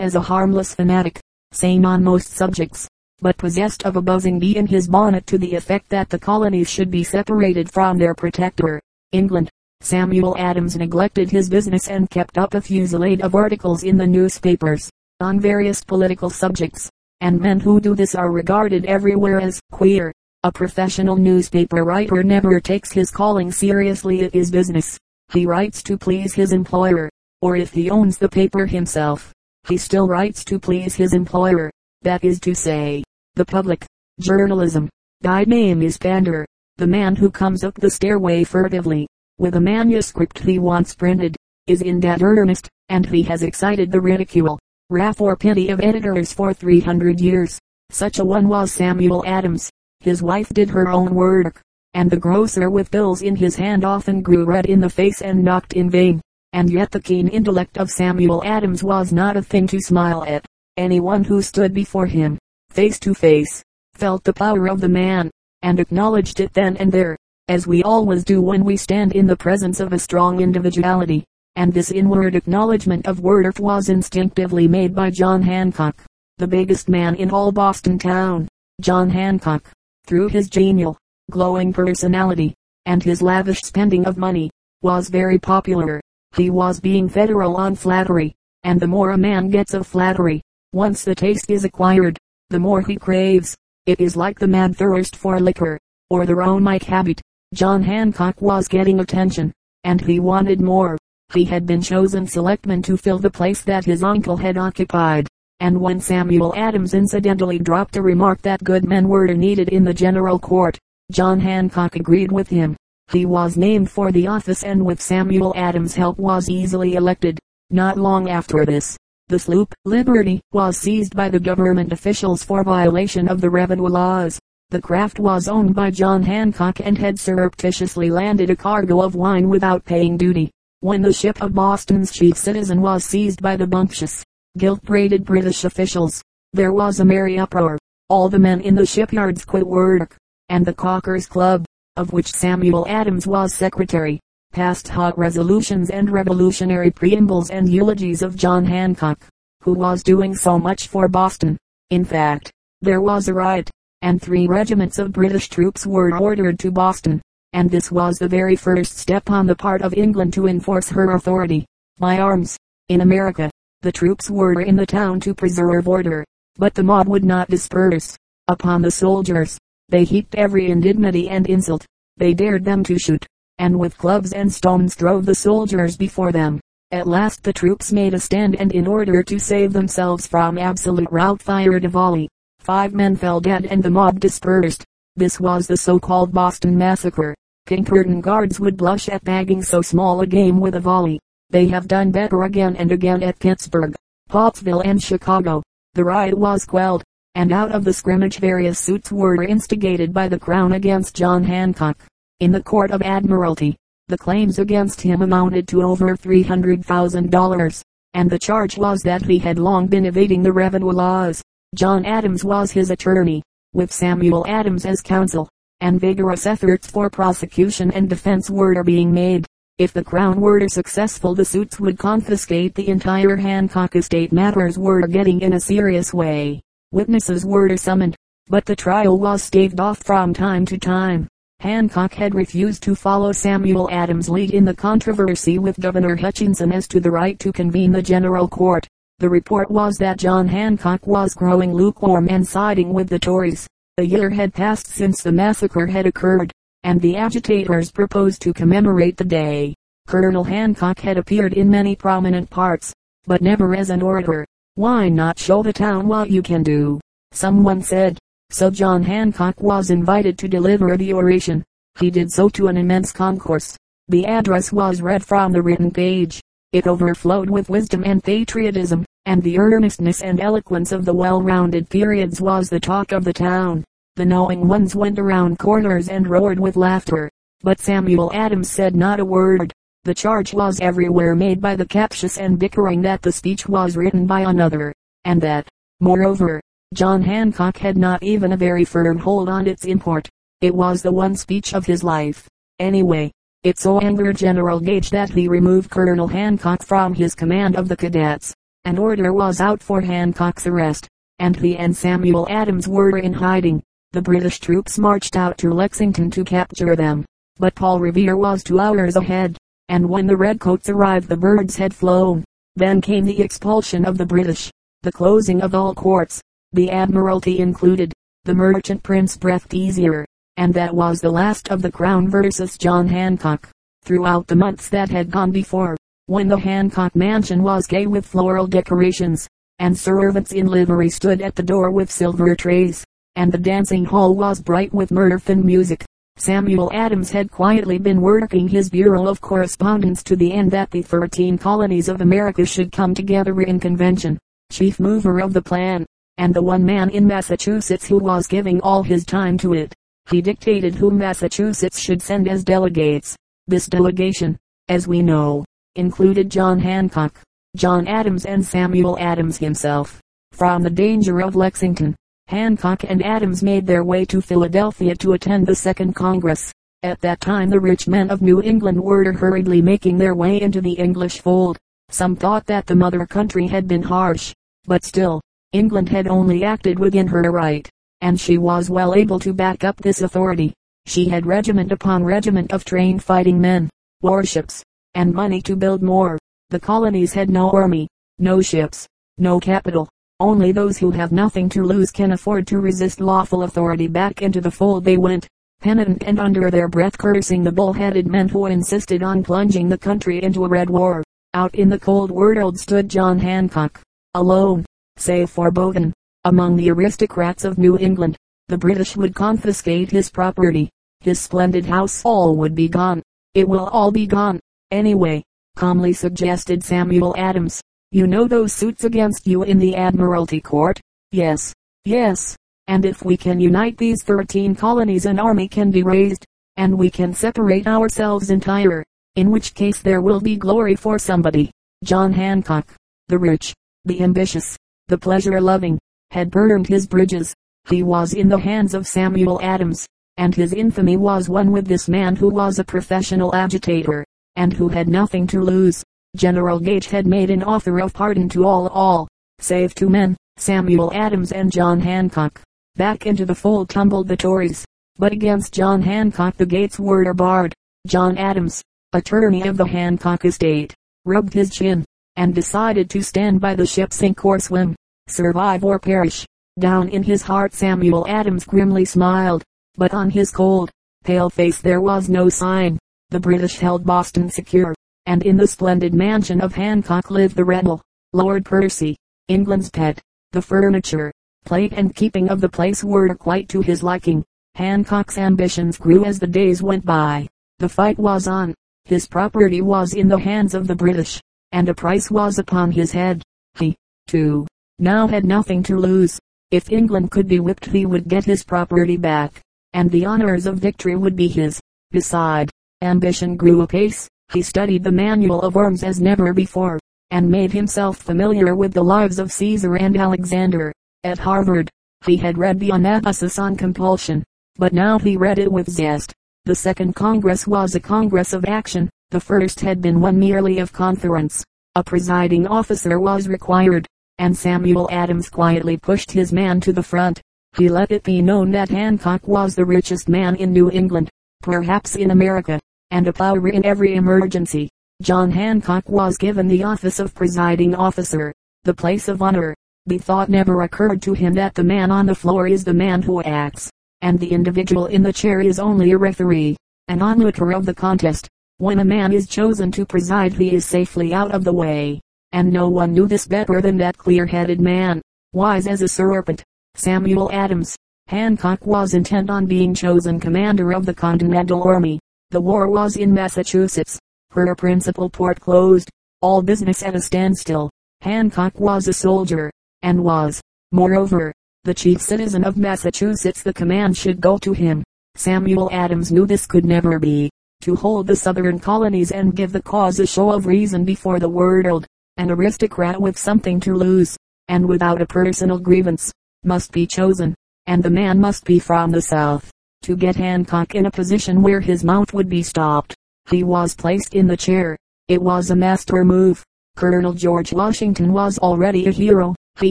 as 0.00 0.14
a 0.14 0.20
harmless 0.20 0.74
fanatic, 0.74 1.20
sane 1.52 1.84
on 1.84 2.04
most 2.04 2.28
subjects, 2.28 2.88
but 3.20 3.36
possessed 3.36 3.84
of 3.84 3.96
a 3.96 4.02
buzzing 4.02 4.38
bee 4.38 4.56
in 4.56 4.66
his 4.66 4.88
bonnet 4.88 5.26
to 5.26 5.38
the 5.38 5.54
effect 5.54 5.88
that 5.88 6.08
the 6.08 6.18
colonies 6.18 6.70
should 6.70 6.90
be 6.90 7.02
separated 7.02 7.72
from 7.72 7.98
their 7.98 8.14
protector, 8.14 8.80
England. 9.12 9.50
Samuel 9.82 10.36
Adams 10.38 10.76
neglected 10.76 11.30
his 11.30 11.48
business 11.48 11.88
and 11.88 12.10
kept 12.10 12.36
up 12.36 12.54
a 12.54 12.60
fusillade 12.60 13.22
of 13.22 13.34
articles 13.34 13.82
in 13.82 13.96
the 13.96 14.06
newspapers, 14.06 14.90
on 15.20 15.40
various 15.40 15.82
political 15.82 16.28
subjects, 16.28 16.90
and 17.20 17.40
men 17.40 17.58
who 17.60 17.80
do 17.80 17.94
this 17.94 18.14
are 18.14 18.30
regarded 18.30 18.84
everywhere 18.84 19.40
as 19.40 19.60
queer. 19.72 20.12
A 20.42 20.52
professional 20.52 21.16
newspaper 21.16 21.84
writer 21.84 22.22
never 22.22 22.60
takes 22.60 22.92
his 22.92 23.10
calling 23.10 23.50
seriously 23.50 24.20
it 24.20 24.34
is 24.34 24.50
business. 24.50 24.98
He 25.32 25.46
writes 25.46 25.82
to 25.84 25.96
please 25.96 26.34
his 26.34 26.52
employer, 26.52 27.08
or 27.40 27.56
if 27.56 27.72
he 27.72 27.88
owns 27.88 28.18
the 28.18 28.28
paper 28.28 28.66
himself, 28.66 29.32
he 29.68 29.76
still 29.76 30.08
writes 30.08 30.44
to 30.46 30.58
please 30.58 30.94
his 30.96 31.14
employer, 31.14 31.70
that 32.02 32.24
is 32.24 32.40
to 32.40 32.54
say, 32.54 33.04
the 33.34 33.44
public. 33.44 33.84
Journalism. 34.18 34.88
Guide 35.22 35.48
name 35.48 35.82
is 35.82 35.96
Pander, 35.96 36.44
the 36.76 36.86
man 36.86 37.14
who 37.14 37.30
comes 37.30 37.62
up 37.62 37.74
the 37.74 37.90
stairway 37.90 38.42
furtively, 38.42 39.06
with 39.38 39.54
a 39.54 39.60
manuscript 39.60 40.40
he 40.40 40.58
wants 40.58 40.94
printed, 40.94 41.36
is 41.66 41.80
in 41.80 42.00
dead 42.00 42.22
earnest, 42.22 42.68
and 42.88 43.06
he 43.06 43.22
has 43.22 43.42
excited 43.42 43.92
the 43.92 44.00
ridicule, 44.00 44.58
wrath 44.90 45.20
or 45.20 45.36
pity 45.36 45.68
of 45.68 45.80
editors 45.80 46.32
for 46.32 46.52
300 46.52 47.20
years. 47.20 47.58
Such 47.90 48.18
a 48.18 48.24
one 48.24 48.48
was 48.48 48.72
Samuel 48.72 49.24
Adams. 49.26 49.70
His 50.00 50.22
wife 50.22 50.48
did 50.48 50.70
her 50.70 50.88
own 50.88 51.14
work, 51.14 51.62
and 51.94 52.10
the 52.10 52.16
grocer 52.16 52.70
with 52.70 52.90
bills 52.90 53.22
in 53.22 53.36
his 53.36 53.56
hand 53.56 53.84
often 53.84 54.22
grew 54.22 54.44
red 54.44 54.66
in 54.66 54.80
the 54.80 54.90
face 54.90 55.22
and 55.22 55.42
knocked 55.42 55.72
in 55.72 55.90
vain. 55.90 56.20
And 56.52 56.70
yet 56.70 56.90
the 56.90 57.00
keen 57.00 57.28
intellect 57.28 57.78
of 57.78 57.90
Samuel 57.90 58.42
Adams 58.44 58.82
was 58.82 59.12
not 59.12 59.36
a 59.36 59.42
thing 59.42 59.66
to 59.68 59.80
smile 59.80 60.24
at. 60.24 60.44
Anyone 60.76 61.24
who 61.24 61.42
stood 61.42 61.72
before 61.72 62.06
him, 62.06 62.38
face 62.70 62.98
to 63.00 63.14
face, 63.14 63.62
felt 63.94 64.24
the 64.24 64.32
power 64.32 64.68
of 64.68 64.80
the 64.80 64.88
man, 64.88 65.30
and 65.62 65.78
acknowledged 65.78 66.40
it 66.40 66.52
then 66.52 66.76
and 66.78 66.90
there, 66.90 67.16
as 67.48 67.66
we 67.66 67.82
always 67.82 68.24
do 68.24 68.40
when 68.40 68.64
we 68.64 68.76
stand 68.76 69.12
in 69.12 69.26
the 69.26 69.36
presence 69.36 69.80
of 69.80 69.92
a 69.92 69.98
strong 69.98 70.40
individuality. 70.40 71.24
And 71.56 71.72
this 71.72 71.90
inward 71.90 72.34
acknowledgment 72.34 73.06
of 73.06 73.20
worth 73.20 73.60
was 73.60 73.88
instinctively 73.88 74.68
made 74.68 74.94
by 74.94 75.10
John 75.10 75.42
Hancock, 75.42 76.02
the 76.38 76.46
biggest 76.46 76.88
man 76.88 77.16
in 77.16 77.30
all 77.30 77.52
Boston 77.52 77.98
town. 77.98 78.48
John 78.80 79.10
Hancock, 79.10 79.70
through 80.06 80.28
his 80.28 80.48
genial, 80.48 80.96
glowing 81.30 81.72
personality, 81.72 82.54
and 82.86 83.02
his 83.02 83.22
lavish 83.22 83.62
spending 83.62 84.04
of 84.04 84.18
money, 84.18 84.50
was 84.82 85.08
very 85.08 85.38
popular. 85.38 86.00
He 86.36 86.50
was 86.50 86.80
being 86.80 87.08
federal 87.08 87.56
on 87.56 87.74
flattery, 87.74 88.34
and 88.64 88.78
the 88.78 88.86
more 88.86 89.12
a 89.12 89.18
man 89.18 89.48
gets 89.48 89.72
of 89.72 89.86
flattery, 89.86 90.42
once 90.72 91.04
the 91.04 91.14
taste 91.14 91.50
is 91.50 91.64
acquired, 91.64 92.18
the 92.50 92.58
more 92.58 92.82
he 92.82 92.96
craves. 92.96 93.56
It 93.86 94.00
is 94.00 94.16
like 94.16 94.38
the 94.38 94.46
mad 94.46 94.76
thirst 94.76 95.16
for 95.16 95.40
liquor, 95.40 95.78
or 96.10 96.26
the 96.26 96.36
rheumatic 96.36 96.82
habit. 96.82 97.20
John 97.54 97.82
Hancock 97.82 98.42
was 98.42 98.68
getting 98.68 99.00
attention, 99.00 99.52
and 99.84 100.00
he 100.00 100.20
wanted 100.20 100.60
more. 100.60 100.98
He 101.32 101.44
had 101.44 101.64
been 101.64 101.80
chosen 101.80 102.26
selectman 102.26 102.82
to 102.82 102.96
fill 102.96 103.18
the 103.18 103.30
place 103.30 103.62
that 103.62 103.84
his 103.84 104.02
uncle 104.02 104.36
had 104.36 104.58
occupied 104.58 105.28
and 105.60 105.78
when 105.78 106.00
Samuel 106.00 106.54
Adams 106.56 106.94
incidentally 106.94 107.58
dropped 107.58 107.96
a 107.96 108.02
remark 108.02 108.40
that 108.42 108.64
good 108.64 108.84
men 108.84 109.08
were 109.08 109.26
needed 109.26 109.68
in 109.68 109.84
the 109.84 109.92
general 109.92 110.38
court, 110.38 110.78
John 111.10 111.40
Hancock 111.40 111.96
agreed 111.96 112.30
with 112.30 112.48
him. 112.48 112.76
He 113.10 113.26
was 113.26 113.56
named 113.56 113.90
for 113.90 114.12
the 114.12 114.28
office 114.28 114.62
and 114.62 114.86
with 114.86 115.00
Samuel 115.00 115.52
Adams' 115.56 115.96
help 115.96 116.18
was 116.18 116.48
easily 116.48 116.94
elected. 116.94 117.40
Not 117.70 117.98
long 117.98 118.30
after 118.30 118.64
this, 118.64 118.96
the 119.26 119.38
sloop 119.40 119.74
Liberty 119.84 120.40
was 120.52 120.78
seized 120.78 121.16
by 121.16 121.28
the 121.28 121.40
government 121.40 121.92
officials 121.92 122.44
for 122.44 122.62
violation 122.62 123.26
of 123.26 123.40
the 123.40 123.50
revenue 123.50 123.88
laws. 123.88 124.38
The 124.68 124.80
craft 124.80 125.18
was 125.18 125.48
owned 125.48 125.74
by 125.74 125.90
John 125.90 126.22
Hancock 126.22 126.78
and 126.78 126.96
had 126.96 127.18
surreptitiously 127.18 128.08
landed 128.08 128.50
a 128.50 128.56
cargo 128.56 129.02
of 129.02 129.16
wine 129.16 129.48
without 129.48 129.84
paying 129.84 130.16
duty. 130.16 130.52
When 130.78 131.02
the 131.02 131.12
ship 131.12 131.42
of 131.42 131.54
Boston's 131.54 132.12
chief 132.12 132.36
citizen 132.36 132.80
was 132.80 133.04
seized 133.04 133.42
by 133.42 133.56
the 133.56 133.66
bumptious, 133.66 134.22
guilt-braided 134.58 135.24
British 135.24 135.64
officials. 135.64 136.22
There 136.52 136.72
was 136.72 137.00
a 137.00 137.04
merry 137.04 137.36
uproar. 137.36 137.78
All 138.08 138.28
the 138.28 138.38
men 138.38 138.60
in 138.60 138.76
the 138.76 138.86
shipyards 138.86 139.44
quit 139.44 139.66
work, 139.66 140.16
and 140.50 140.66
the 140.66 140.74
Caulkers 140.74 141.28
Club, 141.28 141.64
of 141.96 142.12
which 142.12 142.32
Samuel 142.32 142.84
Adams 142.88 143.26
was 143.26 143.54
secretary, 143.54 144.20
passed 144.52 144.88
hot 144.88 145.16
resolutions 145.16 145.90
and 145.90 146.10
revolutionary 146.10 146.90
preambles 146.90 147.50
and 147.50 147.68
eulogies 147.68 148.20
of 148.20 148.36
John 148.36 148.64
Hancock, 148.64 149.24
who 149.62 149.72
was 149.72 150.02
doing 150.02 150.34
so 150.34 150.58
much 150.58 150.88
for 150.88 151.08
Boston. 151.08 151.56
In 151.90 152.04
fact, 152.04 152.50
there 152.80 153.00
was 153.00 153.28
a 153.28 153.34
riot, 153.34 153.70
and 154.02 154.20
three 154.20 154.48
regiments 154.48 154.98
of 154.98 155.12
British 155.12 155.48
troops 155.48 155.86
were 155.86 156.18
ordered 156.18 156.58
to 156.58 156.72
Boston, 156.72 157.22
and 157.52 157.70
this 157.70 157.92
was 157.92 158.18
the 158.18 158.28
very 158.28 158.56
first 158.56 158.98
step 158.98 159.30
on 159.30 159.46
the 159.46 159.54
part 159.54 159.82
of 159.82 159.94
England 159.94 160.32
to 160.34 160.48
enforce 160.48 160.88
her 160.88 161.12
authority 161.12 161.64
by 161.98 162.18
arms. 162.18 162.56
In 162.88 163.02
America, 163.02 163.50
the 163.82 163.92
troops 163.92 164.28
were 164.28 164.60
in 164.60 164.74
the 164.74 164.86
town 164.86 165.20
to 165.20 165.34
preserve 165.34 165.86
order, 165.86 166.24
but 166.56 166.74
the 166.74 166.82
mob 166.82 167.06
would 167.06 167.24
not 167.24 167.48
disperse. 167.48 168.16
Upon 168.48 168.82
the 168.82 168.90
soldiers, 168.90 169.58
they 169.90 170.04
heaped 170.04 170.34
every 170.34 170.70
indignity 170.70 171.28
and 171.28 171.46
insult. 171.46 171.84
They 172.16 172.34
dared 172.34 172.64
them 172.64 172.82
to 172.84 172.98
shoot, 172.98 173.26
and 173.58 173.78
with 173.78 173.98
clubs 173.98 174.32
and 174.32 174.52
stones 174.52 174.96
drove 174.96 175.26
the 175.26 175.34
soldiers 175.34 175.96
before 175.96 176.32
them. 176.32 176.60
At 176.92 177.06
last 177.06 177.44
the 177.44 177.52
troops 177.52 177.92
made 177.92 178.14
a 178.14 178.18
stand 178.18 178.56
and 178.56 178.72
in 178.72 178.86
order 178.86 179.22
to 179.22 179.38
save 179.38 179.72
themselves 179.72 180.26
from 180.26 180.58
absolute 180.58 181.08
rout 181.10 181.40
fired 181.40 181.84
a 181.84 181.88
volley. 181.88 182.28
Five 182.58 182.94
men 182.94 183.14
fell 183.16 183.40
dead 183.40 183.66
and 183.66 183.82
the 183.82 183.90
mob 183.90 184.18
dispersed. 184.18 184.84
This 185.16 185.38
was 185.38 185.66
the 185.66 185.76
so-called 185.76 186.32
Boston 186.32 186.76
Massacre. 186.76 187.34
Pinkerton 187.66 188.20
guards 188.20 188.58
would 188.58 188.76
blush 188.76 189.08
at 189.08 189.22
bagging 189.22 189.62
so 189.62 189.82
small 189.82 190.20
a 190.20 190.26
game 190.26 190.58
with 190.58 190.74
a 190.74 190.80
volley. 190.80 191.20
They 191.50 191.68
have 191.68 191.86
done 191.86 192.10
better 192.10 192.42
again 192.42 192.76
and 192.76 192.90
again 192.90 193.22
at 193.22 193.38
Pittsburgh, 193.38 193.94
Pottsville 194.28 194.80
and 194.80 195.02
Chicago. 195.02 195.62
The 195.94 196.04
riot 196.04 196.36
was 196.36 196.64
quelled, 196.64 197.02
and 197.34 197.52
out 197.52 197.72
of 197.72 197.84
the 197.84 197.92
scrimmage 197.92 198.38
various 198.38 198.78
suits 198.78 199.12
were 199.12 199.42
instigated 199.42 200.12
by 200.12 200.28
the 200.28 200.38
Crown 200.38 200.72
against 200.72 201.14
John 201.14 201.44
Hancock. 201.44 201.98
In 202.40 202.52
the 202.52 202.62
Court 202.62 202.90
of 202.90 203.02
Admiralty, 203.02 203.76
the 204.08 204.18
claims 204.18 204.58
against 204.58 205.00
him 205.00 205.22
amounted 205.22 205.68
to 205.68 205.82
over 205.82 206.16
$300,000, 206.16 207.82
and 208.14 208.28
the 208.30 208.38
charge 208.38 208.76
was 208.76 209.02
that 209.02 209.22
he 209.22 209.38
had 209.38 209.58
long 209.58 209.86
been 209.86 210.06
evading 210.06 210.42
the 210.42 210.52
revenue 210.52 210.90
laws. 210.90 211.42
John 211.76 212.04
Adams 212.04 212.44
was 212.44 212.72
his 212.72 212.90
attorney, 212.90 213.42
with 213.72 213.92
Samuel 213.92 214.44
Adams 214.48 214.84
as 214.84 215.00
counsel, 215.00 215.48
and 215.80 216.00
vigorous 216.00 216.46
efforts 216.46 216.90
for 216.90 217.08
prosecution 217.08 217.92
and 217.92 218.08
defense 218.08 218.50
were 218.50 218.82
being 218.82 219.12
made. 219.12 219.46
If 219.78 219.92
the 219.92 220.04
crown 220.04 220.40
were 220.40 220.68
successful 220.68 221.34
the 221.34 221.44
suits 221.44 221.80
would 221.80 221.98
confiscate 221.98 222.74
the 222.74 222.88
entire 222.88 223.36
Hancock 223.36 223.96
estate. 223.96 224.32
Matters 224.32 224.76
were 224.76 225.06
getting 225.06 225.40
in 225.40 225.52
a 225.52 225.60
serious 225.60 226.12
way. 226.12 226.60
Witnesses 226.92 227.46
were 227.46 227.76
summoned, 227.76 228.16
but 228.48 228.64
the 228.64 228.74
trial 228.74 229.16
was 229.16 229.44
staved 229.44 229.78
off 229.78 229.98
from 230.02 230.34
time 230.34 230.66
to 230.66 230.76
time. 230.76 231.28
Hancock 231.60 232.12
had 232.14 232.34
refused 232.34 232.82
to 232.82 232.96
follow 232.96 233.30
Samuel 233.30 233.88
Adams' 233.92 234.28
lead 234.28 234.50
in 234.50 234.64
the 234.64 234.74
controversy 234.74 235.60
with 235.60 235.78
Governor 235.78 236.16
Hutchinson 236.16 236.72
as 236.72 236.88
to 236.88 236.98
the 236.98 237.12
right 237.12 237.38
to 237.38 237.52
convene 237.52 237.92
the 237.92 238.02
general 238.02 238.48
court. 238.48 238.88
The 239.20 239.30
report 239.30 239.70
was 239.70 239.98
that 239.98 240.18
John 240.18 240.48
Hancock 240.48 241.06
was 241.06 241.32
growing 241.32 241.72
lukewarm 241.72 242.28
and 242.28 242.44
siding 242.44 242.92
with 242.92 243.08
the 243.08 243.20
Tories. 243.20 243.68
A 243.98 244.02
year 244.02 244.30
had 244.30 244.52
passed 244.52 244.88
since 244.88 245.22
the 245.22 245.30
massacre 245.30 245.86
had 245.86 246.06
occurred 246.06 246.50
and 246.82 247.00
the 247.00 247.16
agitators 247.16 247.92
proposed 247.92 248.42
to 248.42 248.52
commemorate 248.52 249.16
the 249.16 249.24
day. 249.24 249.74
Colonel 250.08 250.44
Hancock 250.44 250.98
had 250.98 251.18
appeared 251.18 251.52
in 251.52 251.70
many 251.70 251.94
prominent 251.94 252.50
parts, 252.50 252.92
but 253.26 253.42
never 253.42 253.76
as 253.76 253.90
an 253.90 254.02
orator. 254.02 254.44
Why 254.80 255.10
not 255.10 255.38
show 255.38 255.62
the 255.62 255.74
town 255.74 256.08
what 256.08 256.30
you 256.30 256.40
can 256.40 256.62
do? 256.62 257.00
Someone 257.32 257.82
said. 257.82 258.16
So 258.48 258.70
John 258.70 259.02
Hancock 259.02 259.60
was 259.60 259.90
invited 259.90 260.38
to 260.38 260.48
deliver 260.48 260.96
the 260.96 261.12
oration. 261.12 261.62
He 261.98 262.10
did 262.10 262.32
so 262.32 262.48
to 262.48 262.68
an 262.68 262.78
immense 262.78 263.12
concourse. 263.12 263.76
The 264.08 264.24
address 264.24 264.72
was 264.72 265.02
read 265.02 265.22
from 265.22 265.52
the 265.52 265.60
written 265.60 265.90
page. 265.90 266.40
It 266.72 266.86
overflowed 266.86 267.50
with 267.50 267.68
wisdom 267.68 268.04
and 268.06 268.24
patriotism, 268.24 269.04
and 269.26 269.42
the 269.42 269.58
earnestness 269.58 270.22
and 270.22 270.40
eloquence 270.40 270.92
of 270.92 271.04
the 271.04 271.12
well-rounded 271.12 271.90
periods 271.90 272.40
was 272.40 272.70
the 272.70 272.80
talk 272.80 273.12
of 273.12 273.24
the 273.24 273.34
town. 273.34 273.84
The 274.16 274.24
knowing 274.24 274.66
ones 274.66 274.96
went 274.96 275.18
around 275.18 275.58
corners 275.58 276.08
and 276.08 276.26
roared 276.26 276.58
with 276.58 276.76
laughter. 276.78 277.28
But 277.60 277.80
Samuel 277.80 278.30
Adams 278.32 278.70
said 278.70 278.96
not 278.96 279.20
a 279.20 279.26
word. 279.26 279.74
The 280.04 280.14
charge 280.14 280.54
was 280.54 280.80
everywhere 280.80 281.34
made 281.34 281.60
by 281.60 281.76
the 281.76 281.84
captious 281.84 282.38
and 282.38 282.58
bickering 282.58 283.02
that 283.02 283.20
the 283.20 283.30
speech 283.30 283.68
was 283.68 283.98
written 283.98 284.26
by 284.26 284.40
another, 284.40 284.94
and 285.26 285.42
that, 285.42 285.68
moreover, 286.00 286.58
John 286.94 287.20
Hancock 287.20 287.76
had 287.76 287.98
not 287.98 288.22
even 288.22 288.52
a 288.52 288.56
very 288.56 288.86
firm 288.86 289.18
hold 289.18 289.50
on 289.50 289.66
its 289.66 289.84
import. 289.84 290.26
It 290.62 290.74
was 290.74 291.02
the 291.02 291.12
one 291.12 291.36
speech 291.36 291.74
of 291.74 291.84
his 291.84 292.02
life. 292.02 292.48
Anyway, 292.78 293.30
it 293.62 293.78
so 293.78 294.00
angered 294.00 294.38
General 294.38 294.80
Gage 294.80 295.10
that 295.10 295.28
he 295.28 295.48
removed 295.48 295.90
Colonel 295.90 296.28
Hancock 296.28 296.82
from 296.82 297.12
his 297.12 297.34
command 297.34 297.76
of 297.76 297.86
the 297.86 297.96
cadets, 297.96 298.54
An 298.86 298.96
order 298.96 299.34
was 299.34 299.60
out 299.60 299.82
for 299.82 300.00
Hancock's 300.00 300.66
arrest, 300.66 301.08
and 301.40 301.54
he 301.54 301.76
and 301.76 301.94
Samuel 301.94 302.46
Adams 302.48 302.88
were 302.88 303.18
in 303.18 303.34
hiding. 303.34 303.82
The 304.12 304.22
British 304.22 304.60
troops 304.60 304.98
marched 304.98 305.36
out 305.36 305.58
to 305.58 305.74
Lexington 305.74 306.30
to 306.30 306.42
capture 306.42 306.96
them, 306.96 307.26
but 307.58 307.74
Paul 307.74 308.00
Revere 308.00 308.38
was 308.38 308.64
two 308.64 308.80
hours 308.80 309.16
ahead, 309.16 309.58
and 309.90 310.08
when 310.08 310.24
the 310.24 310.36
redcoats 310.36 310.88
arrived 310.88 311.28
the 311.28 311.36
birds 311.36 311.76
had 311.76 311.92
flown. 311.92 312.44
Then 312.76 313.00
came 313.00 313.24
the 313.24 313.42
expulsion 313.42 314.04
of 314.04 314.16
the 314.16 314.24
British, 314.24 314.70
the 315.02 315.10
closing 315.10 315.60
of 315.60 315.74
all 315.74 315.94
courts, 315.94 316.40
the 316.72 316.90
Admiralty 316.90 317.58
included. 317.58 318.12
The 318.44 318.54
merchant 318.54 319.02
prince 319.02 319.36
breathed 319.36 319.74
easier, 319.74 320.24
and 320.56 320.72
that 320.74 320.94
was 320.94 321.20
the 321.20 321.30
last 321.30 321.68
of 321.70 321.82
the 321.82 321.90
Crown 321.90 322.30
versus 322.30 322.78
John 322.78 323.08
Hancock. 323.08 323.68
Throughout 324.04 324.46
the 324.46 324.56
months 324.56 324.88
that 324.90 325.10
had 325.10 325.30
gone 325.30 325.50
before, 325.50 325.96
when 326.26 326.46
the 326.46 326.58
Hancock 326.58 327.16
mansion 327.16 327.62
was 327.62 327.88
gay 327.88 328.06
with 328.06 328.24
floral 328.24 328.68
decorations, 328.68 329.48
and 329.80 329.98
servants 329.98 330.52
in 330.52 330.68
livery 330.68 331.10
stood 331.10 331.42
at 331.42 331.56
the 331.56 331.62
door 331.64 331.90
with 331.90 332.10
silver 332.12 332.54
trays, 332.54 333.04
and 333.34 333.50
the 333.50 333.58
dancing 333.58 334.04
hall 334.04 334.36
was 334.36 334.62
bright 334.62 334.94
with 334.94 335.10
mirth 335.10 335.50
and 335.50 335.64
music, 335.64 336.04
Samuel 336.40 336.90
Adams 336.94 337.30
had 337.30 337.50
quietly 337.50 337.98
been 337.98 338.22
working 338.22 338.66
his 338.66 338.88
Bureau 338.88 339.26
of 339.26 339.42
Correspondence 339.42 340.22
to 340.22 340.36
the 340.36 340.54
end 340.54 340.70
that 340.70 340.90
the 340.90 341.02
13 341.02 341.58
colonies 341.58 342.08
of 342.08 342.22
America 342.22 342.64
should 342.64 342.92
come 342.92 343.12
together 343.12 343.60
in 343.60 343.78
convention, 343.78 344.38
chief 344.72 344.98
mover 344.98 345.40
of 345.42 345.52
the 345.52 345.60
plan, 345.60 346.06
and 346.38 346.54
the 346.54 346.62
one 346.62 346.82
man 346.82 347.10
in 347.10 347.26
Massachusetts 347.26 348.06
who 348.06 348.16
was 348.16 348.46
giving 348.46 348.80
all 348.80 349.02
his 349.02 349.26
time 349.26 349.58
to 349.58 349.74
it. 349.74 349.92
He 350.30 350.40
dictated 350.40 350.94
whom 350.94 351.18
Massachusetts 351.18 352.00
should 352.00 352.22
send 352.22 352.48
as 352.48 352.64
delegates. 352.64 353.36
This 353.66 353.86
delegation, 353.86 354.56
as 354.88 355.06
we 355.06 355.20
know, 355.20 355.66
included 355.96 356.50
John 356.50 356.78
Hancock, 356.78 357.38
John 357.76 358.08
Adams 358.08 358.46
and 358.46 358.64
Samuel 358.64 359.18
Adams 359.18 359.58
himself. 359.58 360.18
From 360.52 360.82
the 360.82 360.88
danger 360.88 361.42
of 361.42 361.54
Lexington, 361.54 362.16
Hancock 362.50 363.04
and 363.04 363.24
Adams 363.24 363.62
made 363.62 363.86
their 363.86 364.02
way 364.02 364.24
to 364.24 364.40
Philadelphia 364.40 365.14
to 365.14 365.34
attend 365.34 365.68
the 365.68 365.74
Second 365.76 366.16
Congress. 366.16 366.72
At 367.04 367.20
that 367.20 367.40
time 367.40 367.70
the 367.70 367.78
rich 367.78 368.08
men 368.08 368.28
of 368.28 368.42
New 368.42 368.60
England 368.60 369.00
were 369.00 369.32
hurriedly 369.32 369.80
making 369.80 370.18
their 370.18 370.34
way 370.34 370.60
into 370.60 370.80
the 370.80 370.94
English 370.94 371.42
fold. 371.42 371.78
Some 372.08 372.34
thought 372.34 372.66
that 372.66 372.86
the 372.86 372.96
mother 372.96 373.24
country 373.24 373.68
had 373.68 373.86
been 373.86 374.02
harsh, 374.02 374.52
but 374.84 375.04
still, 375.04 375.40
England 375.72 376.08
had 376.08 376.26
only 376.26 376.64
acted 376.64 376.98
within 376.98 377.28
her 377.28 377.52
right, 377.52 377.88
and 378.20 378.40
she 378.40 378.58
was 378.58 378.90
well 378.90 379.14
able 379.14 379.38
to 379.38 379.54
back 379.54 379.84
up 379.84 379.98
this 379.98 380.20
authority. 380.20 380.74
She 381.06 381.28
had 381.28 381.46
regiment 381.46 381.92
upon 381.92 382.24
regiment 382.24 382.72
of 382.72 382.84
trained 382.84 383.22
fighting 383.22 383.60
men, 383.60 383.88
warships, 384.22 384.82
and 385.14 385.32
money 385.32 385.62
to 385.62 385.76
build 385.76 386.02
more. 386.02 386.36
The 386.70 386.80
colonies 386.80 387.32
had 387.32 387.48
no 387.48 387.70
army, 387.70 388.08
no 388.40 388.60
ships, 388.60 389.06
no 389.38 389.60
capital, 389.60 390.08
only 390.40 390.72
those 390.72 390.98
who 390.98 391.10
have 391.10 391.30
nothing 391.30 391.68
to 391.68 391.84
lose 391.84 392.10
can 392.10 392.32
afford 392.32 392.66
to 392.66 392.80
resist 392.80 393.20
lawful 393.20 393.62
authority. 393.62 394.08
Back 394.08 394.42
into 394.42 394.60
the 394.60 394.70
fold 394.70 395.04
they 395.04 395.18
went, 395.18 395.46
penitent 395.80 396.24
and 396.24 396.40
under 396.40 396.70
their 396.70 396.88
breath 396.88 397.16
cursing 397.18 397.62
the 397.62 397.70
bull-headed 397.70 398.26
men 398.26 398.48
who 398.48 398.66
insisted 398.66 399.22
on 399.22 399.44
plunging 399.44 399.88
the 399.88 399.98
country 399.98 400.42
into 400.42 400.64
a 400.64 400.68
red 400.68 400.88
war. 400.90 401.22
Out 401.52 401.74
in 401.74 401.88
the 401.88 401.98
cold 401.98 402.30
world 402.30 402.78
stood 402.78 403.08
John 403.08 403.38
Hancock, 403.38 404.00
alone, 404.34 404.86
save 405.16 405.50
for 405.50 405.70
Bowdoin. 405.70 406.12
Among 406.44 406.76
the 406.76 406.90
aristocrats 406.90 407.64
of 407.64 407.76
New 407.76 407.98
England, 407.98 408.36
the 408.68 408.78
British 408.78 409.16
would 409.16 409.34
confiscate 409.34 410.10
his 410.10 410.30
property. 410.30 410.88
His 411.20 411.38
splendid 411.38 411.84
house 411.84 412.22
all 412.24 412.56
would 412.56 412.74
be 412.74 412.88
gone. 412.88 413.22
It 413.52 413.68
will 413.68 413.88
all 413.88 414.10
be 414.10 414.26
gone, 414.26 414.58
anyway, 414.90 415.42
calmly 415.76 416.14
suggested 416.14 416.82
Samuel 416.82 417.34
Adams. 417.36 417.82
You 418.12 418.26
know 418.26 418.48
those 418.48 418.72
suits 418.72 419.04
against 419.04 419.46
you 419.46 419.62
in 419.62 419.78
the 419.78 419.94
Admiralty 419.94 420.60
Court? 420.60 421.00
Yes, 421.30 421.72
yes. 422.04 422.56
And 422.88 423.04
if 423.04 423.24
we 423.24 423.36
can 423.36 423.60
unite 423.60 423.96
these 423.98 424.24
13 424.24 424.74
colonies 424.74 425.26
an 425.26 425.38
army 425.38 425.68
can 425.68 425.92
be 425.92 426.02
raised, 426.02 426.44
and 426.76 426.98
we 426.98 427.08
can 427.08 427.32
separate 427.32 427.86
ourselves 427.86 428.50
entire, 428.50 429.04
in 429.36 429.52
which 429.52 429.74
case 429.74 430.02
there 430.02 430.20
will 430.22 430.40
be 430.40 430.56
glory 430.56 430.96
for 430.96 431.20
somebody. 431.20 431.70
John 432.02 432.32
Hancock, 432.32 432.92
the 433.28 433.38
rich, 433.38 433.72
the 434.04 434.22
ambitious, 434.24 434.76
the 435.06 435.16
pleasure-loving, 435.16 435.96
had 436.32 436.50
burned 436.50 436.88
his 436.88 437.06
bridges. 437.06 437.54
He 437.88 438.02
was 438.02 438.34
in 438.34 438.48
the 438.48 438.58
hands 438.58 438.92
of 438.92 439.06
Samuel 439.06 439.60
Adams, 439.62 440.04
and 440.36 440.52
his 440.52 440.72
infamy 440.72 441.16
was 441.16 441.48
one 441.48 441.70
with 441.70 441.86
this 441.86 442.08
man 442.08 442.34
who 442.34 442.48
was 442.48 442.80
a 442.80 442.84
professional 442.84 443.54
agitator, 443.54 444.24
and 444.56 444.72
who 444.72 444.88
had 444.88 445.06
nothing 445.06 445.46
to 445.46 445.60
lose. 445.60 446.02
General 446.36 446.78
Gage 446.78 447.06
had 447.06 447.26
made 447.26 447.50
an 447.50 447.62
offer 447.62 448.00
of 448.00 448.12
pardon 448.12 448.48
to 448.50 448.64
all 448.64 448.88
all, 448.88 449.26
save 449.58 449.94
two 449.94 450.08
men, 450.08 450.36
Samuel 450.56 451.12
Adams 451.12 451.50
and 451.50 451.72
John 451.72 452.00
Hancock. 452.00 452.60
Back 452.96 453.26
into 453.26 453.44
the 453.44 453.54
fold 453.54 453.88
tumbled 453.88 454.28
the 454.28 454.36
Tories, 454.36 454.84
but 455.18 455.32
against 455.32 455.74
John 455.74 456.02
Hancock 456.02 456.56
the 456.56 456.66
gates 456.66 456.98
were 456.98 457.34
barred. 457.34 457.74
John 458.06 458.38
Adams, 458.38 458.82
attorney 459.12 459.66
of 459.66 459.76
the 459.76 459.86
Hancock 459.86 460.44
estate, 460.44 460.94
rubbed 461.24 461.52
his 461.52 461.70
chin, 461.70 462.04
and 462.36 462.54
decided 462.54 463.10
to 463.10 463.22
stand 463.22 463.60
by 463.60 463.74
the 463.74 463.86
ship 463.86 464.12
sink 464.12 464.44
or 464.44 464.60
swim, 464.60 464.94
survive 465.28 465.84
or 465.84 465.98
perish. 465.98 466.46
Down 466.78 467.08
in 467.08 467.24
his 467.24 467.42
heart 467.42 467.74
Samuel 467.74 468.26
Adams 468.28 468.64
grimly 468.64 469.04
smiled, 469.04 469.64
but 469.96 470.14
on 470.14 470.30
his 470.30 470.52
cold, 470.52 470.90
pale 471.24 471.50
face 471.50 471.80
there 471.80 472.00
was 472.00 472.28
no 472.28 472.48
sign. 472.48 472.98
The 473.30 473.40
British 473.40 473.78
held 473.78 474.04
Boston 474.06 474.48
secure 474.48 474.94
and 475.30 475.44
in 475.44 475.56
the 475.56 475.66
splendid 475.66 476.12
mansion 476.12 476.60
of 476.60 476.74
Hancock 476.74 477.30
lived 477.30 477.54
the 477.54 477.64
rebel, 477.64 478.02
Lord 478.32 478.64
Percy, 478.64 479.16
England's 479.46 479.88
pet. 479.88 480.20
The 480.50 480.60
furniture, 480.60 481.32
plate 481.64 481.92
and 481.92 482.16
keeping 482.16 482.48
of 482.48 482.60
the 482.60 482.68
place 482.68 483.04
were 483.04 483.32
quite 483.36 483.68
to 483.68 483.80
his 483.80 484.02
liking. 484.02 484.44
Hancock's 484.74 485.38
ambitions 485.38 485.98
grew 485.98 486.24
as 486.24 486.40
the 486.40 486.48
days 486.48 486.82
went 486.82 487.04
by. 487.04 487.46
The 487.78 487.88
fight 487.88 488.18
was 488.18 488.48
on. 488.48 488.74
His 489.04 489.28
property 489.28 489.82
was 489.82 490.14
in 490.14 490.26
the 490.26 490.36
hands 490.36 490.74
of 490.74 490.88
the 490.88 490.96
British, 490.96 491.40
and 491.70 491.88
a 491.88 491.94
price 491.94 492.28
was 492.28 492.58
upon 492.58 492.90
his 492.90 493.12
head. 493.12 493.40
He, 493.78 493.94
too, 494.26 494.66
now 494.98 495.28
had 495.28 495.44
nothing 495.44 495.84
to 495.84 495.96
lose. 495.96 496.40
If 496.72 496.90
England 496.90 497.30
could 497.30 497.46
be 497.46 497.60
whipped 497.60 497.86
he 497.86 498.04
would 498.04 498.26
get 498.26 498.46
his 498.46 498.64
property 498.64 499.16
back, 499.16 499.62
and 499.92 500.10
the 500.10 500.26
honors 500.26 500.66
of 500.66 500.78
victory 500.78 501.14
would 501.14 501.36
be 501.36 501.46
his. 501.46 501.78
Beside, 502.10 502.68
ambition 503.00 503.56
grew 503.56 503.82
apace. 503.82 504.28
He 504.52 504.62
studied 504.62 505.04
the 505.04 505.12
manual 505.12 505.62
of 505.62 505.76
arms 505.76 506.02
as 506.02 506.20
never 506.20 506.52
before, 506.52 506.98
and 507.30 507.48
made 507.48 507.72
himself 507.72 508.16
familiar 508.16 508.74
with 508.74 508.92
the 508.92 509.04
lives 509.04 509.38
of 509.38 509.52
Caesar 509.52 509.94
and 509.94 510.16
Alexander. 510.16 510.92
At 511.22 511.38
Harvard, 511.38 511.88
he 512.26 512.36
had 512.36 512.58
read 512.58 512.80
the 512.80 512.90
Anabasis 512.90 513.62
on 513.62 513.76
compulsion, 513.76 514.42
but 514.76 514.92
now 514.92 515.20
he 515.20 515.36
read 515.36 515.60
it 515.60 515.70
with 515.70 515.88
zest. 515.88 516.32
The 516.64 516.74
second 516.74 517.14
Congress 517.14 517.64
was 517.64 517.94
a 517.94 518.00
Congress 518.00 518.52
of 518.52 518.64
action, 518.64 519.08
the 519.30 519.38
first 519.38 519.78
had 519.80 520.02
been 520.02 520.20
one 520.20 520.38
merely 520.40 520.80
of 520.80 520.92
conference. 520.92 521.64
A 521.94 522.02
presiding 522.02 522.66
officer 522.66 523.20
was 523.20 523.46
required, 523.46 524.08
and 524.38 524.56
Samuel 524.56 525.08
Adams 525.12 525.48
quietly 525.48 525.96
pushed 525.96 526.32
his 526.32 526.52
man 526.52 526.80
to 526.80 526.92
the 526.92 527.04
front. 527.04 527.40
He 527.76 527.88
let 527.88 528.10
it 528.10 528.24
be 528.24 528.42
known 528.42 528.72
that 528.72 528.88
Hancock 528.88 529.46
was 529.46 529.76
the 529.76 529.84
richest 529.84 530.28
man 530.28 530.56
in 530.56 530.72
New 530.72 530.90
England, 530.90 531.30
perhaps 531.62 532.16
in 532.16 532.32
America 532.32 532.80
and 533.10 533.26
a 533.28 533.32
power 533.32 533.68
in 533.68 533.84
every 533.84 534.14
emergency. 534.14 534.88
John 535.22 535.50
Hancock 535.50 536.08
was 536.08 536.38
given 536.38 536.68
the 536.68 536.84
office 536.84 537.18
of 537.18 537.34
presiding 537.34 537.94
officer, 537.94 538.52
the 538.84 538.94
place 538.94 539.28
of 539.28 539.42
honor. 539.42 539.74
The 540.06 540.18
thought 540.18 540.48
never 540.48 540.82
occurred 540.82 541.20
to 541.22 541.34
him 541.34 541.52
that 541.54 541.74
the 541.74 541.84
man 541.84 542.10
on 542.10 542.26
the 542.26 542.34
floor 542.34 542.66
is 542.66 542.84
the 542.84 542.94
man 542.94 543.20
who 543.20 543.42
acts, 543.42 543.90
and 544.22 544.38
the 544.38 544.50
individual 544.50 545.06
in 545.06 545.22
the 545.22 545.32
chair 545.32 545.60
is 545.60 545.78
only 545.78 546.12
a 546.12 546.18
referee, 546.18 546.76
an 547.08 547.20
onlooker 547.20 547.72
of 547.72 547.84
the 547.84 547.94
contest. 547.94 548.48
When 548.78 549.00
a 549.00 549.04
man 549.04 549.32
is 549.32 549.46
chosen 549.46 549.92
to 549.92 550.06
preside 550.06 550.54
he 550.54 550.74
is 550.74 550.86
safely 550.86 551.34
out 551.34 551.52
of 551.52 551.64
the 551.64 551.72
way, 551.72 552.20
and 552.52 552.72
no 552.72 552.88
one 552.88 553.12
knew 553.12 553.26
this 553.26 553.46
better 553.46 553.82
than 553.82 553.98
that 553.98 554.16
clear-headed 554.16 554.80
man, 554.80 555.20
wise 555.52 555.86
as 555.86 556.00
a 556.00 556.08
serpent, 556.08 556.64
Samuel 556.94 557.50
Adams. 557.52 557.94
Hancock 558.28 558.86
was 558.86 559.12
intent 559.12 559.50
on 559.50 559.66
being 559.66 559.92
chosen 559.92 560.40
commander 560.40 560.92
of 560.92 561.04
the 561.04 561.14
Continental 561.14 561.82
Army. 561.82 562.18
The 562.50 562.60
war 562.60 562.88
was 562.88 563.16
in 563.16 563.32
Massachusetts. 563.32 564.18
Her 564.50 564.74
principal 564.74 565.30
port 565.30 565.60
closed. 565.60 566.10
All 566.42 566.62
business 566.62 567.00
at 567.00 567.14
a 567.14 567.20
standstill. 567.20 567.90
Hancock 568.22 568.80
was 568.80 569.06
a 569.06 569.12
soldier, 569.12 569.70
and 570.02 570.24
was, 570.24 570.60
moreover, 570.90 571.54
the 571.84 571.94
chief 571.94 572.20
citizen 572.20 572.64
of 572.64 572.76
Massachusetts. 572.76 573.62
The 573.62 573.72
command 573.72 574.16
should 574.16 574.40
go 574.40 574.58
to 574.58 574.72
him. 574.72 575.04
Samuel 575.36 575.90
Adams 575.92 576.32
knew 576.32 576.44
this 576.44 576.66
could 576.66 576.84
never 576.84 577.20
be. 577.20 577.50
To 577.82 577.94
hold 577.94 578.26
the 578.26 578.34
southern 578.34 578.80
colonies 578.80 579.30
and 579.30 579.54
give 579.54 579.70
the 579.70 579.82
cause 579.82 580.18
a 580.18 580.26
show 580.26 580.50
of 580.50 580.66
reason 580.66 581.04
before 581.04 581.38
the 581.38 581.48
world. 581.48 582.04
An 582.36 582.50
aristocrat 582.50 583.20
with 583.20 583.38
something 583.38 583.78
to 583.78 583.94
lose, 583.94 584.36
and 584.66 584.88
without 584.88 585.22
a 585.22 585.26
personal 585.26 585.78
grievance, 585.78 586.32
must 586.64 586.90
be 586.90 587.06
chosen, 587.06 587.54
and 587.86 588.02
the 588.02 588.10
man 588.10 588.40
must 588.40 588.64
be 588.64 588.80
from 588.80 589.12
the 589.12 589.22
south 589.22 589.70
to 590.02 590.16
get 590.16 590.36
Hancock 590.36 590.94
in 590.94 591.06
a 591.06 591.10
position 591.10 591.62
where 591.62 591.80
his 591.80 592.04
mouth 592.04 592.32
would 592.32 592.48
be 592.48 592.62
stopped. 592.62 593.14
He 593.50 593.62
was 593.62 593.94
placed 593.94 594.34
in 594.34 594.46
the 594.46 594.56
chair. 594.56 594.96
It 595.28 595.42
was 595.42 595.70
a 595.70 595.76
master 595.76 596.24
move. 596.24 596.64
Colonel 596.96 597.32
George 597.32 597.72
Washington 597.72 598.32
was 598.32 598.58
already 598.58 599.06
a 599.06 599.12
hero. 599.12 599.54
He 599.78 599.90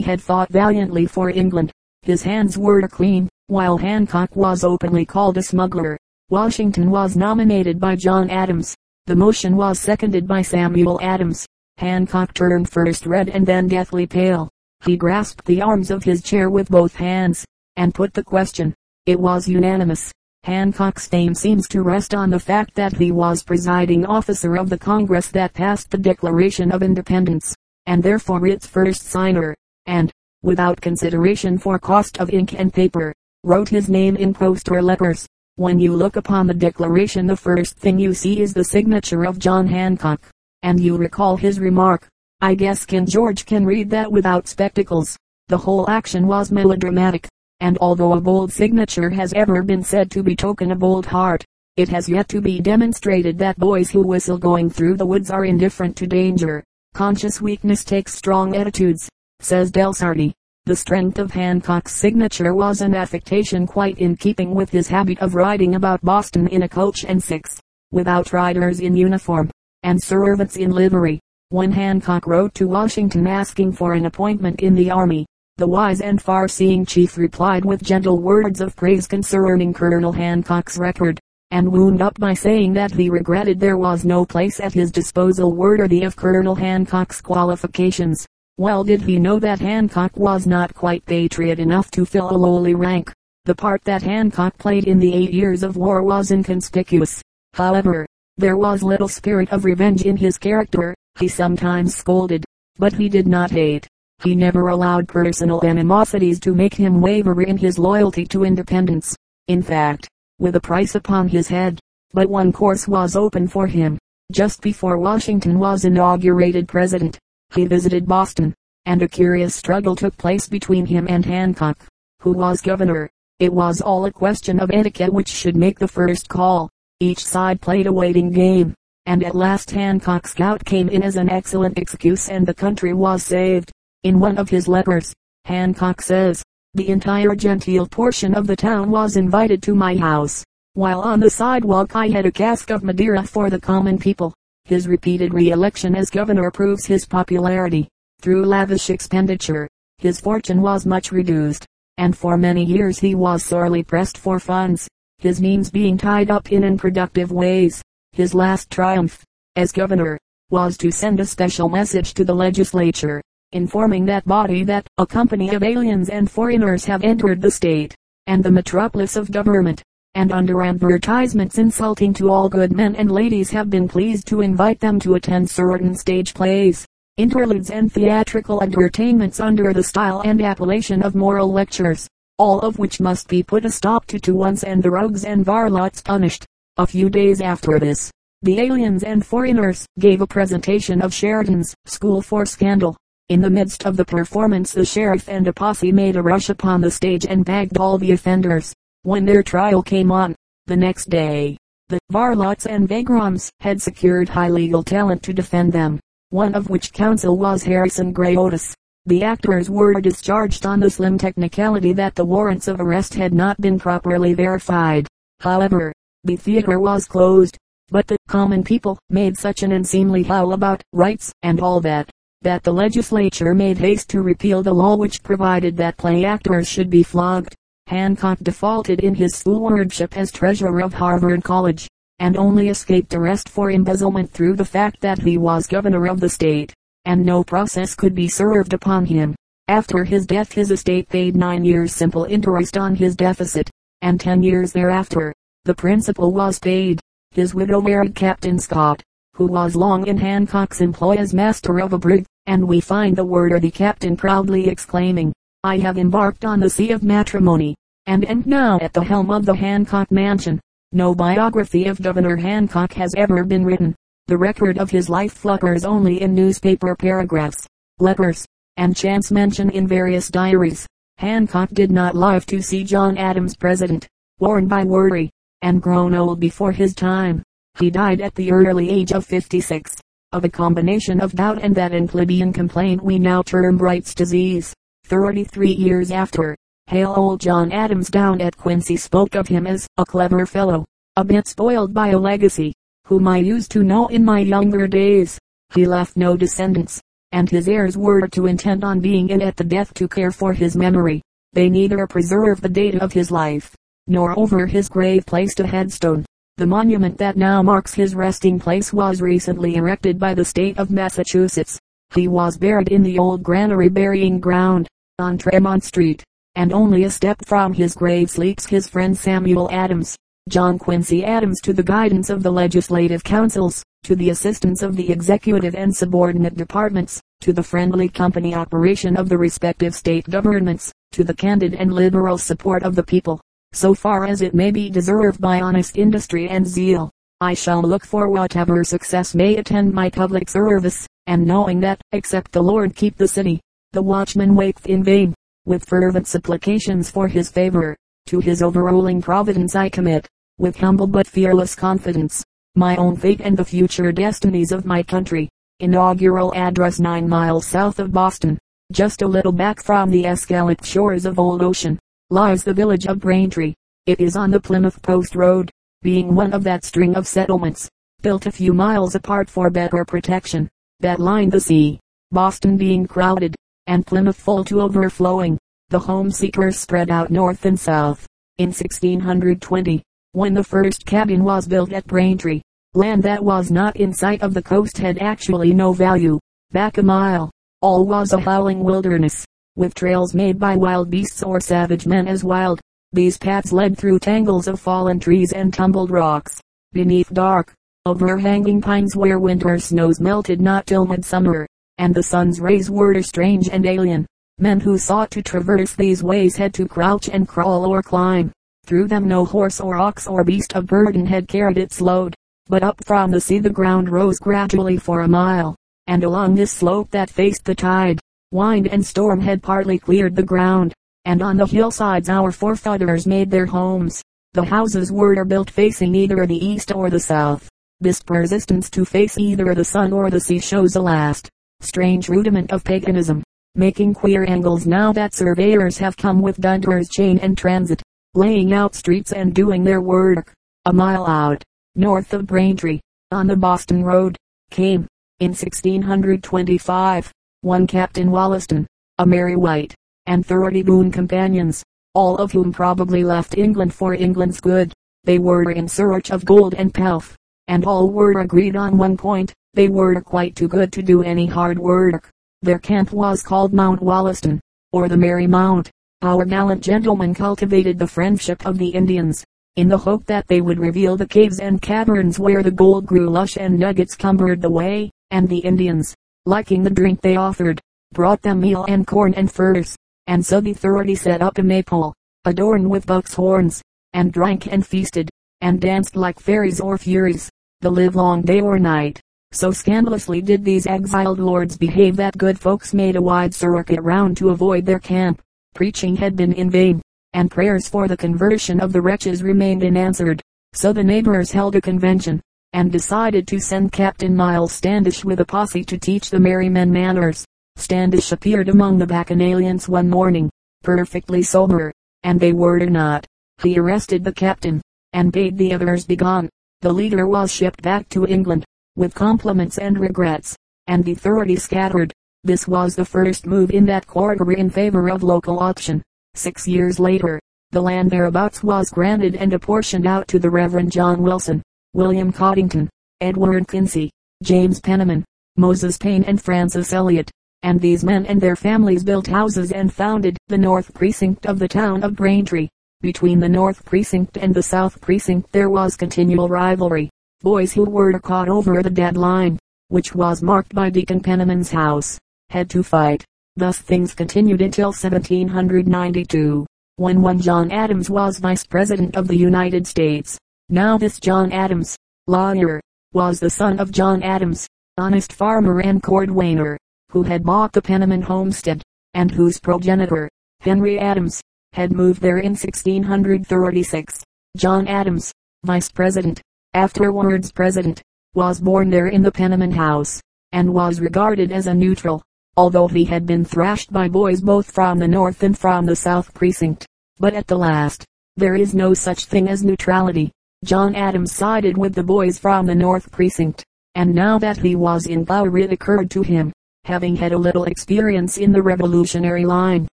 had 0.00 0.20
fought 0.20 0.50
valiantly 0.50 1.06
for 1.06 1.30
England. 1.30 1.72
His 2.02 2.22
hands 2.22 2.56
were 2.56 2.86
clean, 2.88 3.28
while 3.46 3.76
Hancock 3.76 4.34
was 4.36 4.64
openly 4.64 5.04
called 5.04 5.36
a 5.36 5.42
smuggler. 5.42 5.98
Washington 6.28 6.90
was 6.90 7.16
nominated 7.16 7.80
by 7.80 7.96
John 7.96 8.30
Adams. 8.30 8.74
The 9.06 9.16
motion 9.16 9.56
was 9.56 9.78
seconded 9.78 10.28
by 10.28 10.42
Samuel 10.42 11.00
Adams. 11.02 11.46
Hancock 11.78 12.34
turned 12.34 12.70
first 12.70 13.06
red 13.06 13.28
and 13.28 13.46
then 13.46 13.66
deathly 13.66 14.06
pale. 14.06 14.48
He 14.84 14.96
grasped 14.96 15.44
the 15.44 15.62
arms 15.62 15.90
of 15.90 16.04
his 16.04 16.22
chair 16.22 16.48
with 16.48 16.68
both 16.68 16.94
hands, 16.94 17.44
and 17.76 17.94
put 17.94 18.14
the 18.14 18.22
question. 18.24 18.74
It 19.06 19.18
was 19.18 19.48
unanimous. 19.48 20.12
Hancock's 20.44 21.08
fame 21.08 21.34
seems 21.34 21.66
to 21.68 21.82
rest 21.82 22.14
on 22.14 22.28
the 22.28 22.38
fact 22.38 22.74
that 22.74 22.96
he 22.96 23.12
was 23.12 23.42
presiding 23.42 24.04
officer 24.04 24.56
of 24.56 24.68
the 24.68 24.78
Congress 24.78 25.28
that 25.28 25.54
passed 25.54 25.90
the 25.90 25.98
Declaration 25.98 26.70
of 26.70 26.82
Independence, 26.82 27.54
and 27.86 28.02
therefore 28.02 28.46
its 28.46 28.66
first 28.66 29.02
signer, 29.02 29.54
and, 29.86 30.12
without 30.42 30.80
consideration 30.80 31.56
for 31.56 31.78
cost 31.78 32.18
of 32.18 32.30
ink 32.30 32.58
and 32.58 32.74
paper, 32.74 33.14
wrote 33.42 33.70
his 33.70 33.88
name 33.88 34.16
in 34.16 34.34
poster 34.34 34.82
letters. 34.82 35.26
When 35.56 35.78
you 35.78 35.94
look 35.94 36.16
upon 36.16 36.46
the 36.46 36.54
declaration 36.54 37.26
the 37.26 37.36
first 37.36 37.76
thing 37.76 37.98
you 37.98 38.12
see 38.12 38.40
is 38.40 38.52
the 38.52 38.64
signature 38.64 39.24
of 39.24 39.38
John 39.38 39.66
Hancock, 39.66 40.28
and 40.62 40.78
you 40.78 40.98
recall 40.98 41.36
his 41.36 41.58
remark, 41.58 42.06
I 42.42 42.54
guess 42.54 42.84
King 42.84 43.06
George 43.06 43.46
can 43.46 43.64
read 43.64 43.88
that 43.90 44.12
without 44.12 44.46
spectacles. 44.46 45.16
The 45.48 45.58
whole 45.58 45.88
action 45.88 46.26
was 46.26 46.52
melodramatic, 46.52 47.28
and 47.60 47.78
although 47.80 48.14
a 48.14 48.20
bold 48.20 48.52
signature 48.52 49.10
has 49.10 49.32
ever 49.34 49.62
been 49.62 49.82
said 49.82 50.10
to 50.10 50.22
betoken 50.22 50.72
a 50.72 50.76
bold 50.76 51.06
heart, 51.06 51.44
it 51.76 51.88
has 51.88 52.08
yet 52.08 52.28
to 52.28 52.40
be 52.40 52.60
demonstrated 52.60 53.38
that 53.38 53.58
boys 53.58 53.90
who 53.90 54.02
whistle 54.02 54.38
going 54.38 54.68
through 54.68 54.96
the 54.96 55.06
woods 55.06 55.30
are 55.30 55.44
indifferent 55.44 55.96
to 55.96 56.06
danger. 56.06 56.64
Conscious 56.94 57.40
weakness 57.40 57.84
takes 57.84 58.14
strong 58.14 58.56
attitudes, 58.56 59.08
says 59.40 59.70
Delsarte. 59.70 60.32
The 60.66 60.76
strength 60.76 61.18
of 61.18 61.30
Hancock's 61.30 61.94
signature 61.94 62.54
was 62.54 62.80
an 62.80 62.94
affectation 62.94 63.66
quite 63.66 63.98
in 63.98 64.16
keeping 64.16 64.54
with 64.54 64.70
his 64.70 64.88
habit 64.88 65.18
of 65.20 65.34
riding 65.34 65.74
about 65.74 66.02
Boston 66.02 66.48
in 66.48 66.62
a 66.62 66.68
coach 66.68 67.04
and 67.04 67.22
six, 67.22 67.58
without 67.92 68.32
riders 68.32 68.80
in 68.80 68.94
uniform, 68.94 69.50
and 69.82 70.02
servants 70.02 70.56
in 70.56 70.70
livery. 70.70 71.20
When 71.48 71.72
Hancock 71.72 72.26
wrote 72.26 72.54
to 72.54 72.68
Washington 72.68 73.26
asking 73.26 73.72
for 73.72 73.94
an 73.94 74.06
appointment 74.06 74.60
in 74.60 74.74
the 74.74 74.90
army, 74.90 75.26
the 75.60 75.66
wise 75.68 76.00
and 76.00 76.22
far-seeing 76.22 76.86
chief 76.86 77.18
replied 77.18 77.66
with 77.66 77.82
gentle 77.82 78.18
words 78.18 78.62
of 78.62 78.74
praise 78.74 79.06
concerning 79.06 79.74
Colonel 79.74 80.10
Hancock's 80.10 80.78
record, 80.78 81.20
and 81.50 81.70
wound 81.70 82.00
up 82.00 82.18
by 82.18 82.32
saying 82.32 82.72
that 82.72 82.92
he 82.92 83.10
regretted 83.10 83.60
there 83.60 83.76
was 83.76 84.02
no 84.02 84.24
place 84.24 84.58
at 84.58 84.72
his 84.72 84.90
disposal 84.90 85.54
worthy 85.54 86.02
of 86.02 86.16
Colonel 86.16 86.54
Hancock's 86.54 87.20
qualifications. 87.20 88.26
Well 88.56 88.84
did 88.84 89.02
he 89.02 89.18
know 89.18 89.38
that 89.38 89.60
Hancock 89.60 90.16
was 90.16 90.46
not 90.46 90.72
quite 90.72 91.04
patriot 91.04 91.58
enough 91.58 91.90
to 91.90 92.06
fill 92.06 92.30
a 92.30 92.38
lowly 92.38 92.74
rank. 92.74 93.12
The 93.44 93.54
part 93.54 93.84
that 93.84 94.02
Hancock 94.02 94.56
played 94.56 94.84
in 94.84 94.98
the 94.98 95.12
eight 95.12 95.34
years 95.34 95.62
of 95.62 95.76
war 95.76 96.02
was 96.02 96.30
inconspicuous. 96.30 97.20
However, 97.52 98.06
there 98.38 98.56
was 98.56 98.82
little 98.82 99.08
spirit 99.08 99.52
of 99.52 99.66
revenge 99.66 100.06
in 100.06 100.16
his 100.16 100.38
character. 100.38 100.94
He 101.18 101.28
sometimes 101.28 101.94
scolded, 101.94 102.46
but 102.78 102.94
he 102.94 103.10
did 103.10 103.26
not 103.26 103.50
hate. 103.50 103.86
He 104.22 104.34
never 104.34 104.68
allowed 104.68 105.08
personal 105.08 105.64
animosities 105.64 106.40
to 106.40 106.54
make 106.54 106.74
him 106.74 107.00
waver 107.00 107.40
in 107.42 107.56
his 107.56 107.78
loyalty 107.78 108.26
to 108.26 108.44
independence. 108.44 109.16
In 109.48 109.62
fact, 109.62 110.08
with 110.38 110.56
a 110.56 110.60
price 110.60 110.94
upon 110.94 111.28
his 111.28 111.48
head, 111.48 111.80
but 112.12 112.28
one 112.28 112.52
course 112.52 112.86
was 112.86 113.16
open 113.16 113.48
for 113.48 113.66
him. 113.66 113.98
Just 114.30 114.60
before 114.60 114.98
Washington 114.98 115.58
was 115.58 115.86
inaugurated 115.86 116.68
president, 116.68 117.18
he 117.54 117.64
visited 117.64 118.06
Boston, 118.06 118.54
and 118.84 119.00
a 119.00 119.08
curious 119.08 119.54
struggle 119.54 119.96
took 119.96 120.16
place 120.18 120.48
between 120.48 120.84
him 120.84 121.06
and 121.08 121.24
Hancock, 121.24 121.78
who 122.20 122.32
was 122.32 122.60
governor. 122.60 123.08
It 123.38 123.52
was 123.52 123.80
all 123.80 124.04
a 124.04 124.12
question 124.12 124.60
of 124.60 124.70
etiquette 124.70 125.12
which 125.12 125.28
should 125.28 125.56
make 125.56 125.78
the 125.78 125.88
first 125.88 126.28
call. 126.28 126.68
Each 127.00 127.24
side 127.24 127.62
played 127.62 127.86
a 127.86 127.92
waiting 127.92 128.30
game, 128.30 128.74
and 129.06 129.24
at 129.24 129.34
last 129.34 129.70
Hancock's 129.70 130.32
scout 130.32 130.62
came 130.64 130.90
in 130.90 131.02
as 131.02 131.16
an 131.16 131.30
excellent 131.30 131.78
excuse 131.78 132.28
and 132.28 132.46
the 132.46 132.52
country 132.52 132.92
was 132.92 133.22
saved. 133.22 133.72
In 134.02 134.18
one 134.18 134.38
of 134.38 134.48
his 134.48 134.66
letters, 134.66 135.12
Hancock 135.44 136.00
says, 136.00 136.42
the 136.72 136.88
entire 136.88 137.34
genteel 137.34 137.86
portion 137.86 138.32
of 138.34 138.46
the 138.46 138.56
town 138.56 138.90
was 138.90 139.16
invited 139.16 139.62
to 139.64 139.74
my 139.74 139.94
house, 139.94 140.42
while 140.72 141.02
on 141.02 141.20
the 141.20 141.28
sidewalk 141.28 141.94
I 141.94 142.08
had 142.08 142.24
a 142.24 142.32
cask 142.32 142.70
of 142.70 142.82
Madeira 142.82 143.22
for 143.24 143.50
the 143.50 143.60
common 143.60 143.98
people. 143.98 144.32
His 144.64 144.88
repeated 144.88 145.34
re-election 145.34 145.94
as 145.94 146.08
governor 146.08 146.50
proves 146.50 146.86
his 146.86 147.04
popularity. 147.04 147.88
Through 148.22 148.46
lavish 148.46 148.88
expenditure, 148.88 149.68
his 149.98 150.18
fortune 150.18 150.62
was 150.62 150.86
much 150.86 151.12
reduced, 151.12 151.66
and 151.98 152.16
for 152.16 152.38
many 152.38 152.64
years 152.64 152.98
he 152.98 153.14
was 153.14 153.44
sorely 153.44 153.82
pressed 153.82 154.16
for 154.16 154.40
funds, 154.40 154.88
his 155.18 155.42
means 155.42 155.70
being 155.70 155.98
tied 155.98 156.30
up 156.30 156.50
in 156.52 156.64
unproductive 156.64 157.32
ways. 157.32 157.82
His 158.12 158.32
last 158.32 158.70
triumph, 158.70 159.22
as 159.56 159.72
governor, 159.72 160.16
was 160.48 160.78
to 160.78 160.90
send 160.90 161.20
a 161.20 161.26
special 161.26 161.68
message 161.68 162.14
to 162.14 162.24
the 162.24 162.34
legislature, 162.34 163.20
informing 163.52 164.04
that 164.04 164.24
body 164.24 164.62
that 164.64 164.86
a 164.98 165.06
company 165.06 165.54
of 165.54 165.62
aliens 165.62 166.08
and 166.08 166.30
foreigners 166.30 166.84
have 166.84 167.02
entered 167.02 167.40
the 167.40 167.50
state, 167.50 167.94
and 168.26 168.44
the 168.44 168.50
metropolis 168.50 169.16
of 169.16 169.32
government, 169.32 169.82
and 170.14 170.32
under 170.32 170.62
advertisements 170.62 171.58
insulting 171.58 172.12
to 172.12 172.30
all 172.30 172.48
good 172.48 172.72
men 172.72 172.94
and 172.96 173.10
ladies 173.10 173.50
have 173.50 173.70
been 173.70 173.88
pleased 173.88 174.26
to 174.26 174.40
invite 174.40 174.80
them 174.80 174.98
to 175.00 175.14
attend 175.14 175.48
certain 175.48 175.94
stage 175.94 176.34
plays, 176.34 176.86
interludes 177.16 177.70
and 177.70 177.92
theatrical 177.92 178.62
entertainments 178.62 179.40
under 179.40 179.72
the 179.72 179.82
style 179.82 180.22
and 180.24 180.40
appellation 180.40 181.02
of 181.02 181.14
moral 181.14 181.52
lectures, 181.52 182.08
all 182.38 182.60
of 182.60 182.78
which 182.78 183.00
must 183.00 183.28
be 183.28 183.42
put 183.42 183.64
a 183.64 183.70
stop 183.70 184.06
to 184.06 184.18
to 184.18 184.34
once 184.34 184.64
and 184.64 184.82
the 184.82 184.90
rogues 184.90 185.24
and 185.24 185.44
varlots 185.44 186.02
punished. 186.02 186.46
A 186.76 186.86
few 186.86 187.10
days 187.10 187.40
after 187.40 187.78
this, 187.78 188.10
the 188.42 188.60
aliens 188.60 189.02
and 189.02 189.26
foreigners 189.26 189.86
gave 189.98 190.22
a 190.22 190.26
presentation 190.26 191.02
of 191.02 191.12
Sheridan's 191.12 191.74
School 191.84 192.22
for 192.22 192.46
Scandal. 192.46 192.96
In 193.30 193.40
the 193.40 193.48
midst 193.48 193.86
of 193.86 193.96
the 193.96 194.04
performance 194.04 194.72
the 194.72 194.84
sheriff 194.84 195.28
and 195.28 195.46
a 195.46 195.52
posse 195.52 195.92
made 195.92 196.16
a 196.16 196.22
rush 196.22 196.48
upon 196.48 196.80
the 196.80 196.90
stage 196.90 197.24
and 197.24 197.44
bagged 197.44 197.78
all 197.78 197.96
the 197.96 198.10
offenders. 198.10 198.74
When 199.04 199.24
their 199.24 199.44
trial 199.44 199.84
came 199.84 200.10
on, 200.10 200.34
the 200.66 200.76
next 200.76 201.08
day, 201.08 201.56
the 201.90 202.00
Varlots 202.12 202.66
and 202.66 202.88
Vagrams 202.88 203.48
had 203.60 203.80
secured 203.80 204.28
high 204.28 204.48
legal 204.48 204.82
talent 204.82 205.22
to 205.22 205.32
defend 205.32 205.72
them, 205.72 206.00
one 206.30 206.56
of 206.56 206.70
which 206.70 206.92
counsel 206.92 207.38
was 207.38 207.62
Harrison 207.62 208.12
Gray 208.12 208.34
Otis. 208.34 208.74
The 209.06 209.22
actors 209.22 209.70
were 209.70 210.00
discharged 210.00 210.66
on 210.66 210.80
the 210.80 210.90
slim 210.90 211.16
technicality 211.16 211.92
that 211.92 212.16
the 212.16 212.24
warrants 212.24 212.66
of 212.66 212.80
arrest 212.80 213.14
had 213.14 213.32
not 213.32 213.60
been 213.60 213.78
properly 213.78 214.34
verified. 214.34 215.06
However, 215.38 215.92
the 216.24 216.34
theater 216.34 216.80
was 216.80 217.06
closed, 217.06 217.56
but 217.90 218.08
the 218.08 218.16
common 218.26 218.64
people 218.64 218.98
made 219.08 219.38
such 219.38 219.62
an 219.62 219.70
unseemly 219.70 220.24
howl 220.24 220.52
about 220.52 220.82
rights 220.92 221.32
and 221.44 221.60
all 221.60 221.80
that, 221.82 222.10
that 222.42 222.62
the 222.62 222.72
legislature 222.72 223.54
made 223.54 223.76
haste 223.76 224.08
to 224.08 224.22
repeal 224.22 224.62
the 224.62 224.72
law 224.72 224.96
which 224.96 225.22
provided 225.22 225.76
that 225.76 225.98
play 225.98 226.24
actors 226.24 226.66
should 226.66 226.88
be 226.88 227.02
flogged. 227.02 227.54
Hancock 227.86 228.38
defaulted 228.40 229.00
in 229.00 229.14
his 229.14 229.36
stewardship 229.36 230.16
as 230.16 230.30
treasurer 230.30 230.80
of 230.80 230.94
Harvard 230.94 231.44
College, 231.44 231.88
and 232.18 232.36
only 232.36 232.68
escaped 232.68 233.14
arrest 233.14 233.48
for 233.48 233.70
embezzlement 233.70 234.30
through 234.30 234.54
the 234.54 234.64
fact 234.64 235.00
that 235.00 235.18
he 235.18 235.36
was 235.36 235.66
governor 235.66 236.06
of 236.06 236.20
the 236.20 236.28
state, 236.28 236.72
and 237.04 237.24
no 237.24 237.42
process 237.42 237.94
could 237.94 238.14
be 238.14 238.28
served 238.28 238.72
upon 238.72 239.06
him. 239.06 239.34
After 239.68 240.04
his 240.04 240.26
death 240.26 240.52
his 240.52 240.70
estate 240.70 241.08
paid 241.08 241.36
nine 241.36 241.64
years 241.64 241.94
simple 241.94 242.24
interest 242.24 242.78
on 242.78 242.94
his 242.94 243.16
deficit, 243.16 243.68
and 244.02 244.18
ten 244.18 244.42
years 244.42 244.72
thereafter, 244.72 245.34
the 245.64 245.74
principal 245.74 246.32
was 246.32 246.58
paid. 246.58 247.00
His 247.32 247.54
widow 247.54 247.80
married 247.80 248.14
Captain 248.14 248.58
Scott, 248.58 249.02
who 249.34 249.46
was 249.46 249.76
long 249.76 250.06
in 250.06 250.18
Hancock's 250.18 250.80
employ 250.80 251.16
as 251.16 251.32
master 251.32 251.80
of 251.80 251.92
a 251.92 251.98
brig, 251.98 252.26
and 252.50 252.66
we 252.66 252.80
find 252.80 253.14
the 253.14 253.24
worthy 253.24 253.70
captain 253.70 254.16
proudly 254.16 254.66
exclaiming, 254.66 255.32
I 255.62 255.78
have 255.78 255.96
embarked 255.96 256.44
on 256.44 256.58
the 256.58 256.68
sea 256.68 256.90
of 256.90 257.04
matrimony 257.04 257.76
and 258.06 258.28
am 258.28 258.42
now 258.44 258.76
at 258.80 258.92
the 258.92 259.04
helm 259.04 259.30
of 259.30 259.46
the 259.46 259.54
Hancock 259.54 260.10
Mansion. 260.10 260.60
No 260.90 261.14
biography 261.14 261.84
of 261.84 262.02
Governor 262.02 262.34
Hancock 262.34 262.92
has 262.94 263.14
ever 263.14 263.44
been 263.44 263.64
written. 263.64 263.94
The 264.26 264.36
record 264.36 264.78
of 264.78 264.90
his 264.90 265.08
life 265.08 265.32
flutters 265.32 265.84
only 265.84 266.22
in 266.22 266.34
newspaper 266.34 266.96
paragraphs, 266.96 267.68
letters, 268.00 268.44
and 268.76 268.96
chance 268.96 269.30
mention 269.30 269.70
in 269.70 269.86
various 269.86 270.28
diaries. 270.28 270.88
Hancock 271.18 271.70
did 271.70 271.92
not 271.92 272.16
live 272.16 272.46
to 272.46 272.60
see 272.60 272.82
John 272.82 273.16
Adams 273.16 273.54
president, 273.54 274.08
worn 274.40 274.66
by 274.66 274.82
worry, 274.82 275.30
and 275.62 275.80
grown 275.80 276.16
old 276.16 276.40
before 276.40 276.72
his 276.72 276.96
time. 276.96 277.44
He 277.78 277.92
died 277.92 278.20
at 278.20 278.34
the 278.34 278.50
early 278.50 278.90
age 278.90 279.12
of 279.12 279.24
56, 279.24 279.94
of 280.32 280.44
a 280.44 280.48
combination 280.48 281.20
of 281.20 281.34
doubt 281.34 281.58
and 281.60 281.74
that 281.74 281.92
in 281.92 282.06
plebeian 282.06 282.52
complaint 282.52 283.02
we 283.02 283.18
now 283.18 283.42
term 283.42 283.76
Bright's 283.76 284.14
disease. 284.14 284.72
Thirty-three 285.04 285.72
years 285.72 286.12
after, 286.12 286.56
Hale 286.86 287.14
old 287.16 287.40
John 287.40 287.72
Adams 287.72 288.08
down 288.10 288.40
at 288.40 288.56
Quincy 288.56 288.96
spoke 288.96 289.34
of 289.34 289.48
him 289.48 289.66
as 289.66 289.88
a 289.96 290.04
clever 290.04 290.46
fellow, 290.46 290.84
a 291.16 291.24
bit 291.24 291.48
spoiled 291.48 291.92
by 291.92 292.08
a 292.08 292.18
legacy, 292.18 292.72
whom 293.06 293.26
I 293.26 293.38
used 293.38 293.72
to 293.72 293.82
know 293.82 294.06
in 294.06 294.24
my 294.24 294.38
younger 294.38 294.86
days. 294.86 295.36
He 295.74 295.84
left 295.86 296.16
no 296.16 296.36
descendants, 296.36 297.00
and 297.32 297.50
his 297.50 297.68
heirs 297.68 297.96
were 297.96 298.28
too 298.28 298.46
intent 298.46 298.84
on 298.84 299.00
being 299.00 299.30
in 299.30 299.42
at 299.42 299.56
the 299.56 299.64
death 299.64 299.92
to 299.94 300.06
care 300.06 300.30
for 300.30 300.52
his 300.52 300.76
memory. 300.76 301.22
They 301.52 301.68
neither 301.68 302.06
preserved 302.06 302.62
the 302.62 302.68
date 302.68 302.96
of 302.96 303.12
his 303.12 303.32
life, 303.32 303.74
nor 304.06 304.38
over 304.38 304.66
his 304.66 304.88
grave 304.88 305.26
placed 305.26 305.58
a 305.58 305.66
headstone. 305.66 306.24
The 306.60 306.66
monument 306.66 307.16
that 307.16 307.38
now 307.38 307.62
marks 307.62 307.94
his 307.94 308.14
resting 308.14 308.58
place 308.58 308.92
was 308.92 309.22
recently 309.22 309.76
erected 309.76 310.18
by 310.18 310.34
the 310.34 310.44
state 310.44 310.78
of 310.78 310.90
Massachusetts. 310.90 311.80
He 312.14 312.28
was 312.28 312.58
buried 312.58 312.88
in 312.88 313.02
the 313.02 313.18
old 313.18 313.42
granary 313.42 313.88
burying 313.88 314.40
ground, 314.40 314.86
on 315.18 315.38
Tremont 315.38 315.84
Street, 315.84 316.22
and 316.56 316.70
only 316.70 317.04
a 317.04 317.10
step 317.10 317.38
from 317.46 317.72
his 317.72 317.94
grave 317.94 318.30
sleeps 318.30 318.66
his 318.66 318.86
friend 318.90 319.16
Samuel 319.16 319.70
Adams. 319.72 320.18
John 320.50 320.78
Quincy 320.78 321.24
Adams 321.24 321.62
to 321.62 321.72
the 321.72 321.82
guidance 321.82 322.28
of 322.28 322.42
the 322.42 322.52
legislative 322.52 323.24
councils, 323.24 323.82
to 324.02 324.14
the 324.14 324.28
assistance 324.28 324.82
of 324.82 324.96
the 324.96 325.10
executive 325.10 325.74
and 325.74 325.96
subordinate 325.96 326.58
departments, 326.58 327.22
to 327.40 327.54
the 327.54 327.62
friendly 327.62 328.10
company 328.10 328.54
operation 328.54 329.16
of 329.16 329.30
the 329.30 329.38
respective 329.38 329.94
state 329.94 330.28
governments, 330.28 330.92
to 331.12 331.24
the 331.24 331.32
candid 331.32 331.72
and 331.72 331.90
liberal 331.90 332.36
support 332.36 332.82
of 332.82 332.96
the 332.96 333.02
people, 333.02 333.40
so 333.72 333.94
far 333.94 334.26
as 334.26 334.42
it 334.42 334.54
may 334.54 334.70
be 334.70 334.90
deserved 334.90 335.40
by 335.40 335.60
honest 335.60 335.96
industry 335.96 336.48
and 336.48 336.66
zeal. 336.66 337.10
I 337.40 337.54
shall 337.54 337.80
look 337.80 338.04
for 338.04 338.28
whatever 338.28 338.84
success 338.84 339.34
may 339.34 339.56
attend 339.56 339.92
my 339.92 340.10
public 340.10 340.50
service, 340.50 341.06
and 341.26 341.46
knowing 341.46 341.80
that, 341.80 342.00
except 342.12 342.52
the 342.52 342.62
Lord 342.62 342.94
keep 342.94 343.16
the 343.16 343.28
city, 343.28 343.60
the 343.92 344.02
watchman 344.02 344.54
waketh 344.54 344.86
in 344.86 345.02
vain, 345.02 345.34
with 345.64 345.88
fervent 345.88 346.26
supplications 346.26 347.10
for 347.10 347.28
his 347.28 347.50
favor, 347.50 347.96
to 348.26 348.40
his 348.40 348.62
overruling 348.62 349.22
providence 349.22 349.74
I 349.74 349.88
commit, 349.88 350.26
with 350.58 350.76
humble 350.76 351.06
but 351.06 351.26
fearless 351.26 351.74
confidence, 351.74 352.44
my 352.74 352.96
own 352.96 353.16
fate 353.16 353.40
and 353.40 353.56
the 353.56 353.64
future 353.64 354.12
destinies 354.12 354.72
of 354.72 354.84
my 354.84 355.02
country. 355.02 355.48
Inaugural 355.80 356.52
address 356.54 357.00
9 357.00 357.26
miles 357.26 357.66
south 357.66 357.98
of 357.98 358.12
Boston, 358.12 358.58
just 358.92 359.22
a 359.22 359.26
little 359.26 359.50
back 359.50 359.82
from 359.82 360.10
the 360.10 360.24
escalate 360.24 360.84
shores 360.84 361.24
of 361.24 361.38
Old 361.38 361.62
Ocean, 361.62 361.98
lies 362.32 362.62
the 362.62 362.72
village 362.72 363.06
of 363.06 363.18
Braintree. 363.18 363.74
It 364.06 364.20
is 364.20 364.36
on 364.36 364.52
the 364.52 364.60
Plymouth 364.60 365.02
Post 365.02 365.34
Road, 365.34 365.68
being 366.00 366.32
one 366.32 366.52
of 366.52 366.62
that 366.62 366.84
string 366.84 367.16
of 367.16 367.26
settlements, 367.26 367.88
built 368.22 368.46
a 368.46 368.52
few 368.52 368.72
miles 368.72 369.16
apart 369.16 369.50
for 369.50 369.68
better 369.68 370.04
protection, 370.04 370.68
that 371.00 371.18
line 371.18 371.50
the 371.50 371.58
sea. 371.58 371.98
Boston 372.30 372.76
being 372.76 373.04
crowded, 373.04 373.56
and 373.88 374.06
Plymouth 374.06 374.36
full 374.36 374.62
to 374.66 374.80
overflowing, 374.80 375.58
the 375.88 375.98
home 375.98 376.30
seekers 376.30 376.78
spread 376.78 377.10
out 377.10 377.32
north 377.32 377.64
and 377.64 377.78
south. 377.78 378.24
In 378.58 378.68
1620, 378.68 380.00
when 380.30 380.54
the 380.54 380.62
first 380.62 381.04
cabin 381.04 381.42
was 381.42 381.66
built 381.66 381.92
at 381.92 382.06
Braintree, 382.06 382.62
land 382.94 383.24
that 383.24 383.42
was 383.42 383.72
not 383.72 383.96
in 383.96 384.12
sight 384.12 384.40
of 384.42 384.54
the 384.54 384.62
coast 384.62 384.96
had 384.98 385.18
actually 385.18 385.74
no 385.74 385.92
value. 385.92 386.38
Back 386.70 386.98
a 386.98 387.02
mile, 387.02 387.50
all 387.82 388.06
was 388.06 388.32
a 388.32 388.38
howling 388.38 388.84
wilderness, 388.84 389.44
with 389.80 389.94
trails 389.94 390.34
made 390.34 390.58
by 390.58 390.76
wild 390.76 391.10
beasts 391.10 391.42
or 391.42 391.58
savage 391.58 392.06
men 392.06 392.28
as 392.28 392.44
wild. 392.44 392.78
These 393.12 393.38
paths 393.38 393.72
led 393.72 393.98
through 393.98 394.20
tangles 394.20 394.68
of 394.68 394.78
fallen 394.78 395.18
trees 395.18 395.52
and 395.52 395.74
tumbled 395.74 396.10
rocks, 396.10 396.60
beneath 396.92 397.32
dark, 397.32 397.72
overhanging 398.06 398.82
pines 398.82 399.16
where 399.16 399.38
winter 399.38 399.78
snows 399.78 400.20
melted 400.20 400.60
not 400.60 400.86
till 400.86 401.06
midsummer, 401.06 401.66
and 401.98 402.14
the 402.14 402.22
sun's 402.22 402.60
rays 402.60 402.90
were 402.90 403.20
strange 403.22 403.68
and 403.68 403.86
alien. 403.86 404.26
Men 404.58 404.78
who 404.78 404.98
sought 404.98 405.30
to 405.30 405.42
traverse 405.42 405.94
these 405.94 406.22
ways 406.22 406.56
had 406.56 406.74
to 406.74 406.86
crouch 406.86 407.30
and 407.30 407.48
crawl 407.48 407.86
or 407.86 408.02
climb. 408.02 408.52
Through 408.84 409.08
them 409.08 409.26
no 409.26 409.46
horse 409.46 409.80
or 409.80 409.96
ox 409.96 410.26
or 410.26 410.44
beast 410.44 410.76
of 410.76 410.86
burden 410.86 411.24
had 411.24 411.48
carried 411.48 411.78
its 411.78 412.00
load. 412.00 412.34
But 412.66 412.82
up 412.82 413.02
from 413.04 413.30
the 413.30 413.40
sea 413.40 413.58
the 413.58 413.70
ground 413.70 414.10
rose 414.10 414.38
gradually 414.38 414.98
for 414.98 415.22
a 415.22 415.28
mile, 415.28 415.74
and 416.06 416.22
along 416.22 416.54
this 416.54 416.70
slope 416.70 417.10
that 417.12 417.30
faced 417.30 417.64
the 417.64 417.74
tide, 417.74 418.20
wind 418.52 418.88
and 418.88 419.04
storm 419.04 419.40
had 419.40 419.62
partly 419.62 419.98
cleared 419.98 420.34
the 420.34 420.42
ground, 420.42 420.92
and 421.24 421.42
on 421.42 421.56
the 421.56 421.66
hillsides 421.66 422.28
our 422.28 422.50
forefathers 422.50 423.26
made 423.26 423.50
their 423.50 423.66
homes. 423.66 424.22
The 424.54 424.64
houses 424.64 425.12
were 425.12 425.44
built 425.44 425.70
facing 425.70 426.14
either 426.14 426.46
the 426.46 426.64
east 426.64 426.92
or 426.92 427.10
the 427.10 427.20
south. 427.20 427.68
This 428.00 428.22
persistence 428.22 428.90
to 428.90 429.04
face 429.04 429.38
either 429.38 429.74
the 429.74 429.84
sun 429.84 430.12
or 430.12 430.30
the 430.30 430.40
sea 430.40 430.58
shows 430.58 430.96
a 430.96 431.00
last, 431.00 431.48
strange 431.80 432.28
rudiment 432.28 432.72
of 432.72 432.82
paganism, 432.82 433.42
making 433.74 434.14
queer 434.14 434.44
angles 434.48 434.86
now 434.86 435.12
that 435.12 435.34
surveyors 435.34 435.98
have 435.98 436.16
come 436.16 436.42
with 436.42 436.60
Gunter's 436.60 437.08
chain 437.08 437.38
and 437.38 437.56
transit 437.56 438.02
laying 438.34 438.72
out 438.72 438.94
streets 438.94 439.32
and 439.32 439.54
doing 439.54 439.82
their 439.82 440.00
work. 440.00 440.52
A 440.84 440.92
mile 440.92 441.26
out, 441.26 441.62
north 441.96 442.32
of 442.32 442.46
Braintree, 442.46 443.00
on 443.32 443.48
the 443.48 443.56
Boston 443.56 444.04
Road, 444.04 444.36
came, 444.70 445.06
in 445.40 445.50
1625, 445.50 447.32
one 447.62 447.86
Captain 447.86 448.30
Wollaston, 448.30 448.86
a 449.18 449.26
merry 449.26 449.54
wight, 449.54 449.94
and 450.24 450.46
thirty 450.46 450.82
boon 450.82 451.12
companions, 451.12 451.84
all 452.14 452.38
of 452.38 452.52
whom 452.52 452.72
probably 452.72 453.22
left 453.22 453.58
England 453.58 453.92
for 453.92 454.14
England's 454.14 454.62
good. 454.62 454.94
They 455.24 455.38
were 455.38 455.70
in 455.70 455.86
search 455.86 456.30
of 456.30 456.46
gold 456.46 456.74
and 456.74 456.94
pelf, 456.94 457.36
and 457.68 457.84
all 457.84 458.08
were 458.08 458.40
agreed 458.40 458.76
on 458.76 458.96
one 458.96 459.14
point, 459.14 459.52
they 459.74 459.88
were 459.88 460.22
quite 460.22 460.56
too 460.56 460.68
good 460.68 460.90
to 460.94 461.02
do 461.02 461.22
any 461.22 461.44
hard 461.44 461.78
work. 461.78 462.30
Their 462.62 462.78
camp 462.78 463.12
was 463.12 463.42
called 463.42 463.74
Mount 463.74 464.00
Wollaston, 464.00 464.58
or 464.92 465.10
the 465.10 465.18
Merry 465.18 465.46
Mount. 465.46 465.90
Our 466.22 466.46
gallant 466.46 466.82
gentlemen 466.82 467.34
cultivated 467.34 467.98
the 467.98 468.06
friendship 468.06 468.64
of 468.64 468.78
the 468.78 468.88
Indians, 468.88 469.44
in 469.76 469.88
the 469.88 469.98
hope 469.98 470.24
that 470.24 470.46
they 470.48 470.62
would 470.62 470.78
reveal 470.78 471.14
the 471.14 471.28
caves 471.28 471.58
and 471.60 471.82
caverns 471.82 472.38
where 472.38 472.62
the 472.62 472.70
gold 472.70 473.04
grew 473.04 473.28
lush 473.28 473.58
and 473.58 473.78
nuggets 473.78 474.14
cumbered 474.14 474.62
the 474.62 474.70
way, 474.70 475.10
and 475.30 475.46
the 475.46 475.58
Indians, 475.58 476.14
liking 476.50 476.82
the 476.82 476.90
drink 476.90 477.22
they 477.22 477.36
offered, 477.36 477.80
brought 478.12 478.42
them 478.42 478.60
meal 478.60 478.84
and 478.88 479.06
corn 479.06 479.32
and 479.34 479.50
furs, 479.50 479.96
and 480.26 480.44
so 480.44 480.60
the 480.60 480.74
thirty 480.74 481.14
set 481.14 481.40
up 481.40 481.56
a 481.56 481.62
maypole, 481.62 482.12
adorned 482.44 482.90
with 482.90 483.06
buck's 483.06 483.32
horns, 483.32 483.80
and 484.12 484.32
drank 484.32 484.66
and 484.66 484.86
feasted, 484.86 485.30
and 485.62 485.80
danced 485.80 486.16
like 486.16 486.38
fairies 486.38 486.80
or 486.80 486.98
furies, 486.98 487.48
the 487.80 487.90
livelong 487.90 488.42
day 488.42 488.60
or 488.60 488.78
night. 488.78 489.18
So 489.52 489.70
scandalously 489.70 490.42
did 490.42 490.64
these 490.64 490.86
exiled 490.86 491.38
lords 491.38 491.78
behave 491.78 492.16
that 492.16 492.36
good 492.36 492.58
folks 492.60 492.92
made 492.92 493.16
a 493.16 493.22
wide 493.22 493.54
circuit 493.54 494.02
round 494.02 494.36
to 494.38 494.50
avoid 494.50 494.84
their 494.84 494.98
camp 494.98 495.40
preaching 495.74 496.16
had 496.16 496.36
been 496.36 496.52
in 496.52 496.70
vain, 496.70 497.00
and 497.32 497.50
prayers 497.50 497.88
for 497.88 498.08
the 498.08 498.16
conversion 498.16 498.80
of 498.80 498.92
the 498.92 499.00
wretches 499.00 499.42
remained 499.42 499.84
unanswered. 499.84 500.42
So 500.72 500.92
the 500.92 501.04
neighbors 501.04 501.50
held 501.50 501.76
a 501.76 501.80
convention, 501.80 502.40
and 502.72 502.92
decided 502.92 503.46
to 503.48 503.60
send 503.60 503.92
Captain 503.92 504.34
Miles 504.34 504.72
Standish 504.72 505.24
with 505.24 505.40
a 505.40 505.44
posse 505.44 505.84
to 505.84 505.98
teach 505.98 506.30
the 506.30 506.40
merry 506.40 506.68
men 506.68 506.90
manners. 506.92 507.44
Standish 507.76 508.32
appeared 508.32 508.68
among 508.68 508.98
the 508.98 509.06
bacchanalians 509.06 509.88
one 509.88 510.08
morning, 510.08 510.50
perfectly 510.82 511.42
sober, 511.42 511.92
and 512.22 512.38
they 512.38 512.52
were 512.52 512.78
not. 512.86 513.26
He 513.62 513.78
arrested 513.78 514.24
the 514.24 514.32
captain, 514.32 514.80
and 515.12 515.32
bade 515.32 515.56
the 515.56 515.72
others 515.72 516.06
begone. 516.06 516.48
The 516.80 516.92
leader 516.92 517.26
was 517.26 517.52
shipped 517.52 517.82
back 517.82 518.08
to 518.10 518.26
England, 518.26 518.64
with 518.96 519.14
compliments 519.14 519.78
and 519.78 519.98
regrets, 519.98 520.56
and 520.86 521.04
the 521.04 521.14
thirty 521.14 521.56
scattered. 521.56 522.12
This 522.42 522.66
was 522.66 522.96
the 522.96 523.04
first 523.04 523.46
move 523.46 523.70
in 523.70 523.84
that 523.86 524.06
quarter 524.06 524.52
in 524.52 524.70
favor 524.70 525.10
of 525.10 525.22
local 525.22 525.60
option. 525.60 526.02
Six 526.34 526.66
years 526.66 526.98
later, 526.98 527.38
the 527.70 527.82
land 527.82 528.10
thereabouts 528.10 528.62
was 528.62 528.90
granted 528.90 529.36
and 529.36 529.52
apportioned 529.52 530.06
out 530.06 530.26
to 530.28 530.38
the 530.38 530.50
Reverend 530.50 530.90
John 530.90 531.22
Wilson, 531.22 531.62
William 531.92 532.30
Coddington, 532.30 532.88
Edward 533.20 533.66
Quincy, 533.66 534.10
James 534.42 534.80
Penniman, 534.80 535.24
Moses 535.56 535.98
Payne 535.98 536.22
and 536.24 536.40
Francis 536.40 536.92
Elliot. 536.92 537.30
And 537.62 537.80
these 537.80 538.04
men 538.04 538.24
and 538.26 538.40
their 538.40 538.56
families 538.56 539.04
built 539.04 539.26
houses 539.26 539.72
and 539.72 539.92
founded 539.92 540.38
the 540.48 540.56
North 540.56 540.94
Precinct 540.94 541.46
of 541.46 541.58
the 541.58 541.68
town 541.68 542.02
of 542.02 542.16
Braintree. 542.16 542.68
Between 543.00 543.40
the 543.40 543.48
North 543.48 543.84
Precinct 543.84 544.36
and 544.36 544.54
the 544.54 544.62
South 544.62 545.00
Precinct 545.00 545.50
there 545.52 545.68
was 545.68 545.96
continual 545.96 546.48
rivalry. 546.48 547.10
Boys 547.40 547.72
who 547.72 547.84
were 547.84 548.18
caught 548.18 548.48
over 548.48 548.82
the 548.82 548.90
dead 548.90 549.16
line, 549.16 549.58
which 549.88 550.14
was 550.14 550.42
marked 550.42 550.74
by 550.74 550.90
Deacon 550.90 551.20
Penniman's 551.20 551.70
house, 551.70 552.18
had 552.50 552.70
to 552.70 552.82
fight. 552.82 553.24
Thus 553.56 553.78
things 553.78 554.14
continued 554.14 554.62
until 554.62 554.88
1792, 554.88 556.66
when 556.96 557.20
one 557.20 557.40
John 557.40 557.70
Adams 557.72 558.08
was 558.08 558.38
Vice 558.38 558.64
President 558.64 559.16
of 559.16 559.26
the 559.26 559.36
United 559.36 559.86
States. 559.86 560.38
Now 560.72 560.96
this 560.96 561.18
John 561.18 561.50
Adams, 561.50 561.96
lawyer, 562.28 562.80
was 563.12 563.40
the 563.40 563.50
son 563.50 563.80
of 563.80 563.90
John 563.90 564.22
Adams, 564.22 564.68
honest 564.96 565.32
farmer 565.32 565.80
and 565.80 566.00
cordwainer, 566.00 566.76
who 567.10 567.24
had 567.24 567.42
bought 567.42 567.72
the 567.72 567.82
Penniman 567.82 568.22
homestead, 568.22 568.80
and 569.14 569.32
whose 569.32 569.58
progenitor, 569.58 570.28
Henry 570.60 570.96
Adams, 570.96 571.40
had 571.72 571.90
moved 571.90 572.22
there 572.22 572.38
in 572.38 572.52
1636. 572.52 574.22
John 574.56 574.86
Adams, 574.86 575.32
Vice 575.64 575.90
President, 575.90 576.40
afterwards 576.72 577.50
President, 577.50 578.00
was 578.34 578.60
born 578.60 578.90
there 578.90 579.08
in 579.08 579.22
the 579.22 579.32
Penniman 579.32 579.72
house, 579.72 580.20
and 580.52 580.72
was 580.72 581.00
regarded 581.00 581.50
as 581.50 581.66
a 581.66 581.74
neutral, 581.74 582.22
although 582.56 582.86
he 582.86 583.06
had 583.06 583.26
been 583.26 583.44
thrashed 583.44 583.92
by 583.92 584.08
boys 584.08 584.40
both 584.40 584.70
from 584.70 585.00
the 585.00 585.08
north 585.08 585.42
and 585.42 585.58
from 585.58 585.84
the 585.84 585.96
south 585.96 586.32
precinct. 586.32 586.86
But 587.18 587.34
at 587.34 587.48
the 587.48 587.58
last, 587.58 588.04
there 588.36 588.54
is 588.54 588.72
no 588.72 588.94
such 588.94 589.24
thing 589.24 589.48
as 589.48 589.64
neutrality. 589.64 590.30
John 590.64 590.94
Adams 590.94 591.32
sided 591.32 591.78
with 591.78 591.94
the 591.94 592.02
boys 592.02 592.38
from 592.38 592.66
the 592.66 592.74
north 592.74 593.10
precinct, 593.10 593.64
and 593.94 594.14
now 594.14 594.38
that 594.38 594.58
he 594.58 594.76
was 594.76 595.06
in 595.06 595.24
power 595.24 595.56
it 595.56 595.72
occurred 595.72 596.10
to 596.10 596.22
him, 596.22 596.52
having 596.84 597.16
had 597.16 597.32
a 597.32 597.38
little 597.38 597.64
experience 597.64 598.36
in 598.36 598.52
the 598.52 598.62
revolutionary 598.62 599.46
line, 599.46 599.88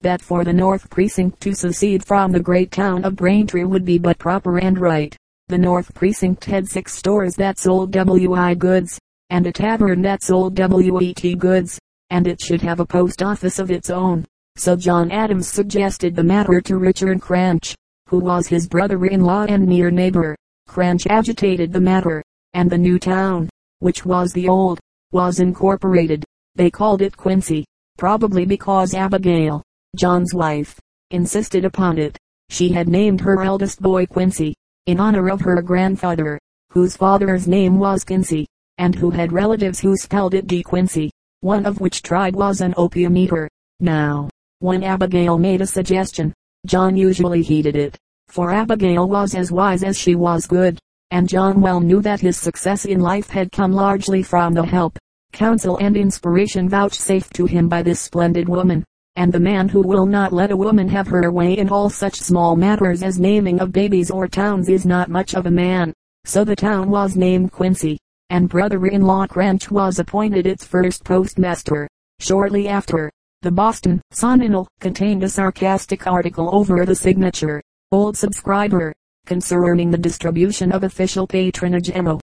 that 0.00 0.20
for 0.20 0.42
the 0.42 0.52
North 0.52 0.90
Precinct 0.90 1.40
to 1.40 1.54
secede 1.54 2.04
from 2.04 2.32
the 2.32 2.40
great 2.40 2.72
town 2.72 3.04
of 3.04 3.16
Braintree 3.16 3.64
would 3.64 3.84
be 3.84 3.98
but 3.98 4.18
proper 4.18 4.58
and 4.58 4.78
right. 4.78 5.16
The 5.48 5.58
North 5.58 5.94
Precinct 5.94 6.44
had 6.44 6.68
six 6.68 6.94
stores 6.94 7.36
that 7.36 7.58
sold 7.58 7.92
W.I. 7.92 8.54
goods, 8.54 8.98
and 9.30 9.46
a 9.46 9.52
tavern 9.52 10.02
that 10.02 10.22
sold 10.22 10.54
W.E.T. 10.56 11.34
goods, 11.36 11.78
and 12.10 12.26
it 12.26 12.40
should 12.40 12.62
have 12.62 12.80
a 12.80 12.86
post 12.86 13.22
office 13.22 13.58
of 13.58 13.70
its 13.70 13.90
own. 13.90 14.26
So 14.56 14.76
John 14.76 15.10
Adams 15.10 15.48
suggested 15.48 16.14
the 16.14 16.24
matter 16.24 16.60
to 16.60 16.76
Richard 16.76 17.20
Cranch, 17.20 17.74
who 18.12 18.18
was 18.18 18.46
his 18.46 18.68
brother-in-law 18.68 19.46
and 19.48 19.66
near 19.66 19.90
neighbor. 19.90 20.36
Cranch 20.68 21.06
agitated 21.06 21.72
the 21.72 21.80
matter, 21.80 22.22
and 22.52 22.68
the 22.68 22.76
new 22.76 22.98
town, 22.98 23.48
which 23.78 24.04
was 24.04 24.34
the 24.34 24.50
old, 24.50 24.78
was 25.12 25.40
incorporated. 25.40 26.22
They 26.54 26.70
called 26.70 27.00
it 27.00 27.16
Quincy, 27.16 27.64
probably 27.96 28.44
because 28.44 28.92
Abigail, 28.92 29.62
John's 29.96 30.34
wife, 30.34 30.78
insisted 31.10 31.64
upon 31.64 31.96
it. 31.96 32.18
She 32.50 32.68
had 32.68 32.86
named 32.86 33.22
her 33.22 33.42
eldest 33.42 33.80
boy 33.80 34.04
Quincy, 34.04 34.52
in 34.84 35.00
honor 35.00 35.30
of 35.30 35.40
her 35.40 35.62
grandfather, 35.62 36.38
whose 36.70 36.98
father's 36.98 37.48
name 37.48 37.78
was 37.78 38.04
Quincy, 38.04 38.46
and 38.76 38.94
who 38.94 39.08
had 39.08 39.32
relatives 39.32 39.80
who 39.80 39.96
spelled 39.96 40.34
it 40.34 40.46
De 40.46 40.62
Quincy, 40.62 41.10
one 41.40 41.64
of 41.64 41.80
which 41.80 42.02
tribe 42.02 42.36
was 42.36 42.60
an 42.60 42.74
opium 42.76 43.16
eater. 43.16 43.48
Now, 43.80 44.28
when 44.58 44.84
Abigail 44.84 45.38
made 45.38 45.62
a 45.62 45.66
suggestion, 45.66 46.34
John 46.66 46.96
usually 46.96 47.42
heeded 47.42 47.76
it, 47.76 47.98
for 48.28 48.50
Abigail 48.52 49.08
was 49.08 49.34
as 49.34 49.52
wise 49.52 49.82
as 49.82 49.98
she 49.98 50.14
was 50.14 50.46
good, 50.46 50.78
and 51.10 51.28
John 51.28 51.60
well 51.60 51.80
knew 51.80 52.00
that 52.02 52.20
his 52.20 52.36
success 52.36 52.84
in 52.84 53.00
life 53.00 53.30
had 53.30 53.52
come 53.52 53.72
largely 53.72 54.22
from 54.22 54.54
the 54.54 54.64
help, 54.64 54.98
counsel 55.32 55.78
and 55.78 55.96
inspiration 55.96 56.68
vouchsafed 56.68 57.34
to 57.34 57.46
him 57.46 57.68
by 57.68 57.82
this 57.82 58.00
splendid 58.00 58.48
woman 58.48 58.84
and 59.16 59.30
the 59.32 59.40
man 59.40 59.68
who 59.68 59.82
will 59.82 60.06
not 60.06 60.32
let 60.32 60.50
a 60.50 60.56
woman 60.56 60.88
have 60.88 61.06
her 61.06 61.30
way 61.30 61.58
in 61.58 61.68
all 61.68 61.90
such 61.90 62.14
small 62.14 62.56
matters 62.56 63.02
as 63.02 63.18
naming 63.18 63.60
of 63.60 63.70
babies 63.70 64.10
or 64.10 64.26
towns 64.26 64.70
is 64.70 64.86
not 64.86 65.10
much 65.10 65.34
of 65.34 65.44
a 65.44 65.50
man. 65.50 65.92
So 66.24 66.44
the 66.44 66.56
town 66.56 66.88
was 66.88 67.14
named 67.14 67.52
Quincy, 67.52 67.98
and 68.30 68.48
brother-in-law 68.48 69.26
Cranch 69.26 69.70
was 69.70 69.98
appointed 69.98 70.46
its 70.46 70.64
first 70.64 71.04
postmaster. 71.04 71.88
Shortly 72.20 72.68
after, 72.68 73.10
the 73.42 73.50
Boston 73.50 74.00
Sentinel 74.12 74.68
contained 74.78 75.24
a 75.24 75.28
sarcastic 75.28 76.06
article 76.06 76.48
over 76.54 76.86
the 76.86 76.94
signature, 76.94 77.60
old 77.90 78.16
subscriber, 78.16 78.94
concerning 79.26 79.90
the 79.90 79.98
distribution 79.98 80.70
of 80.70 80.84
official 80.84 81.26
patronage 81.26 81.90
ammo. 81.90 82.20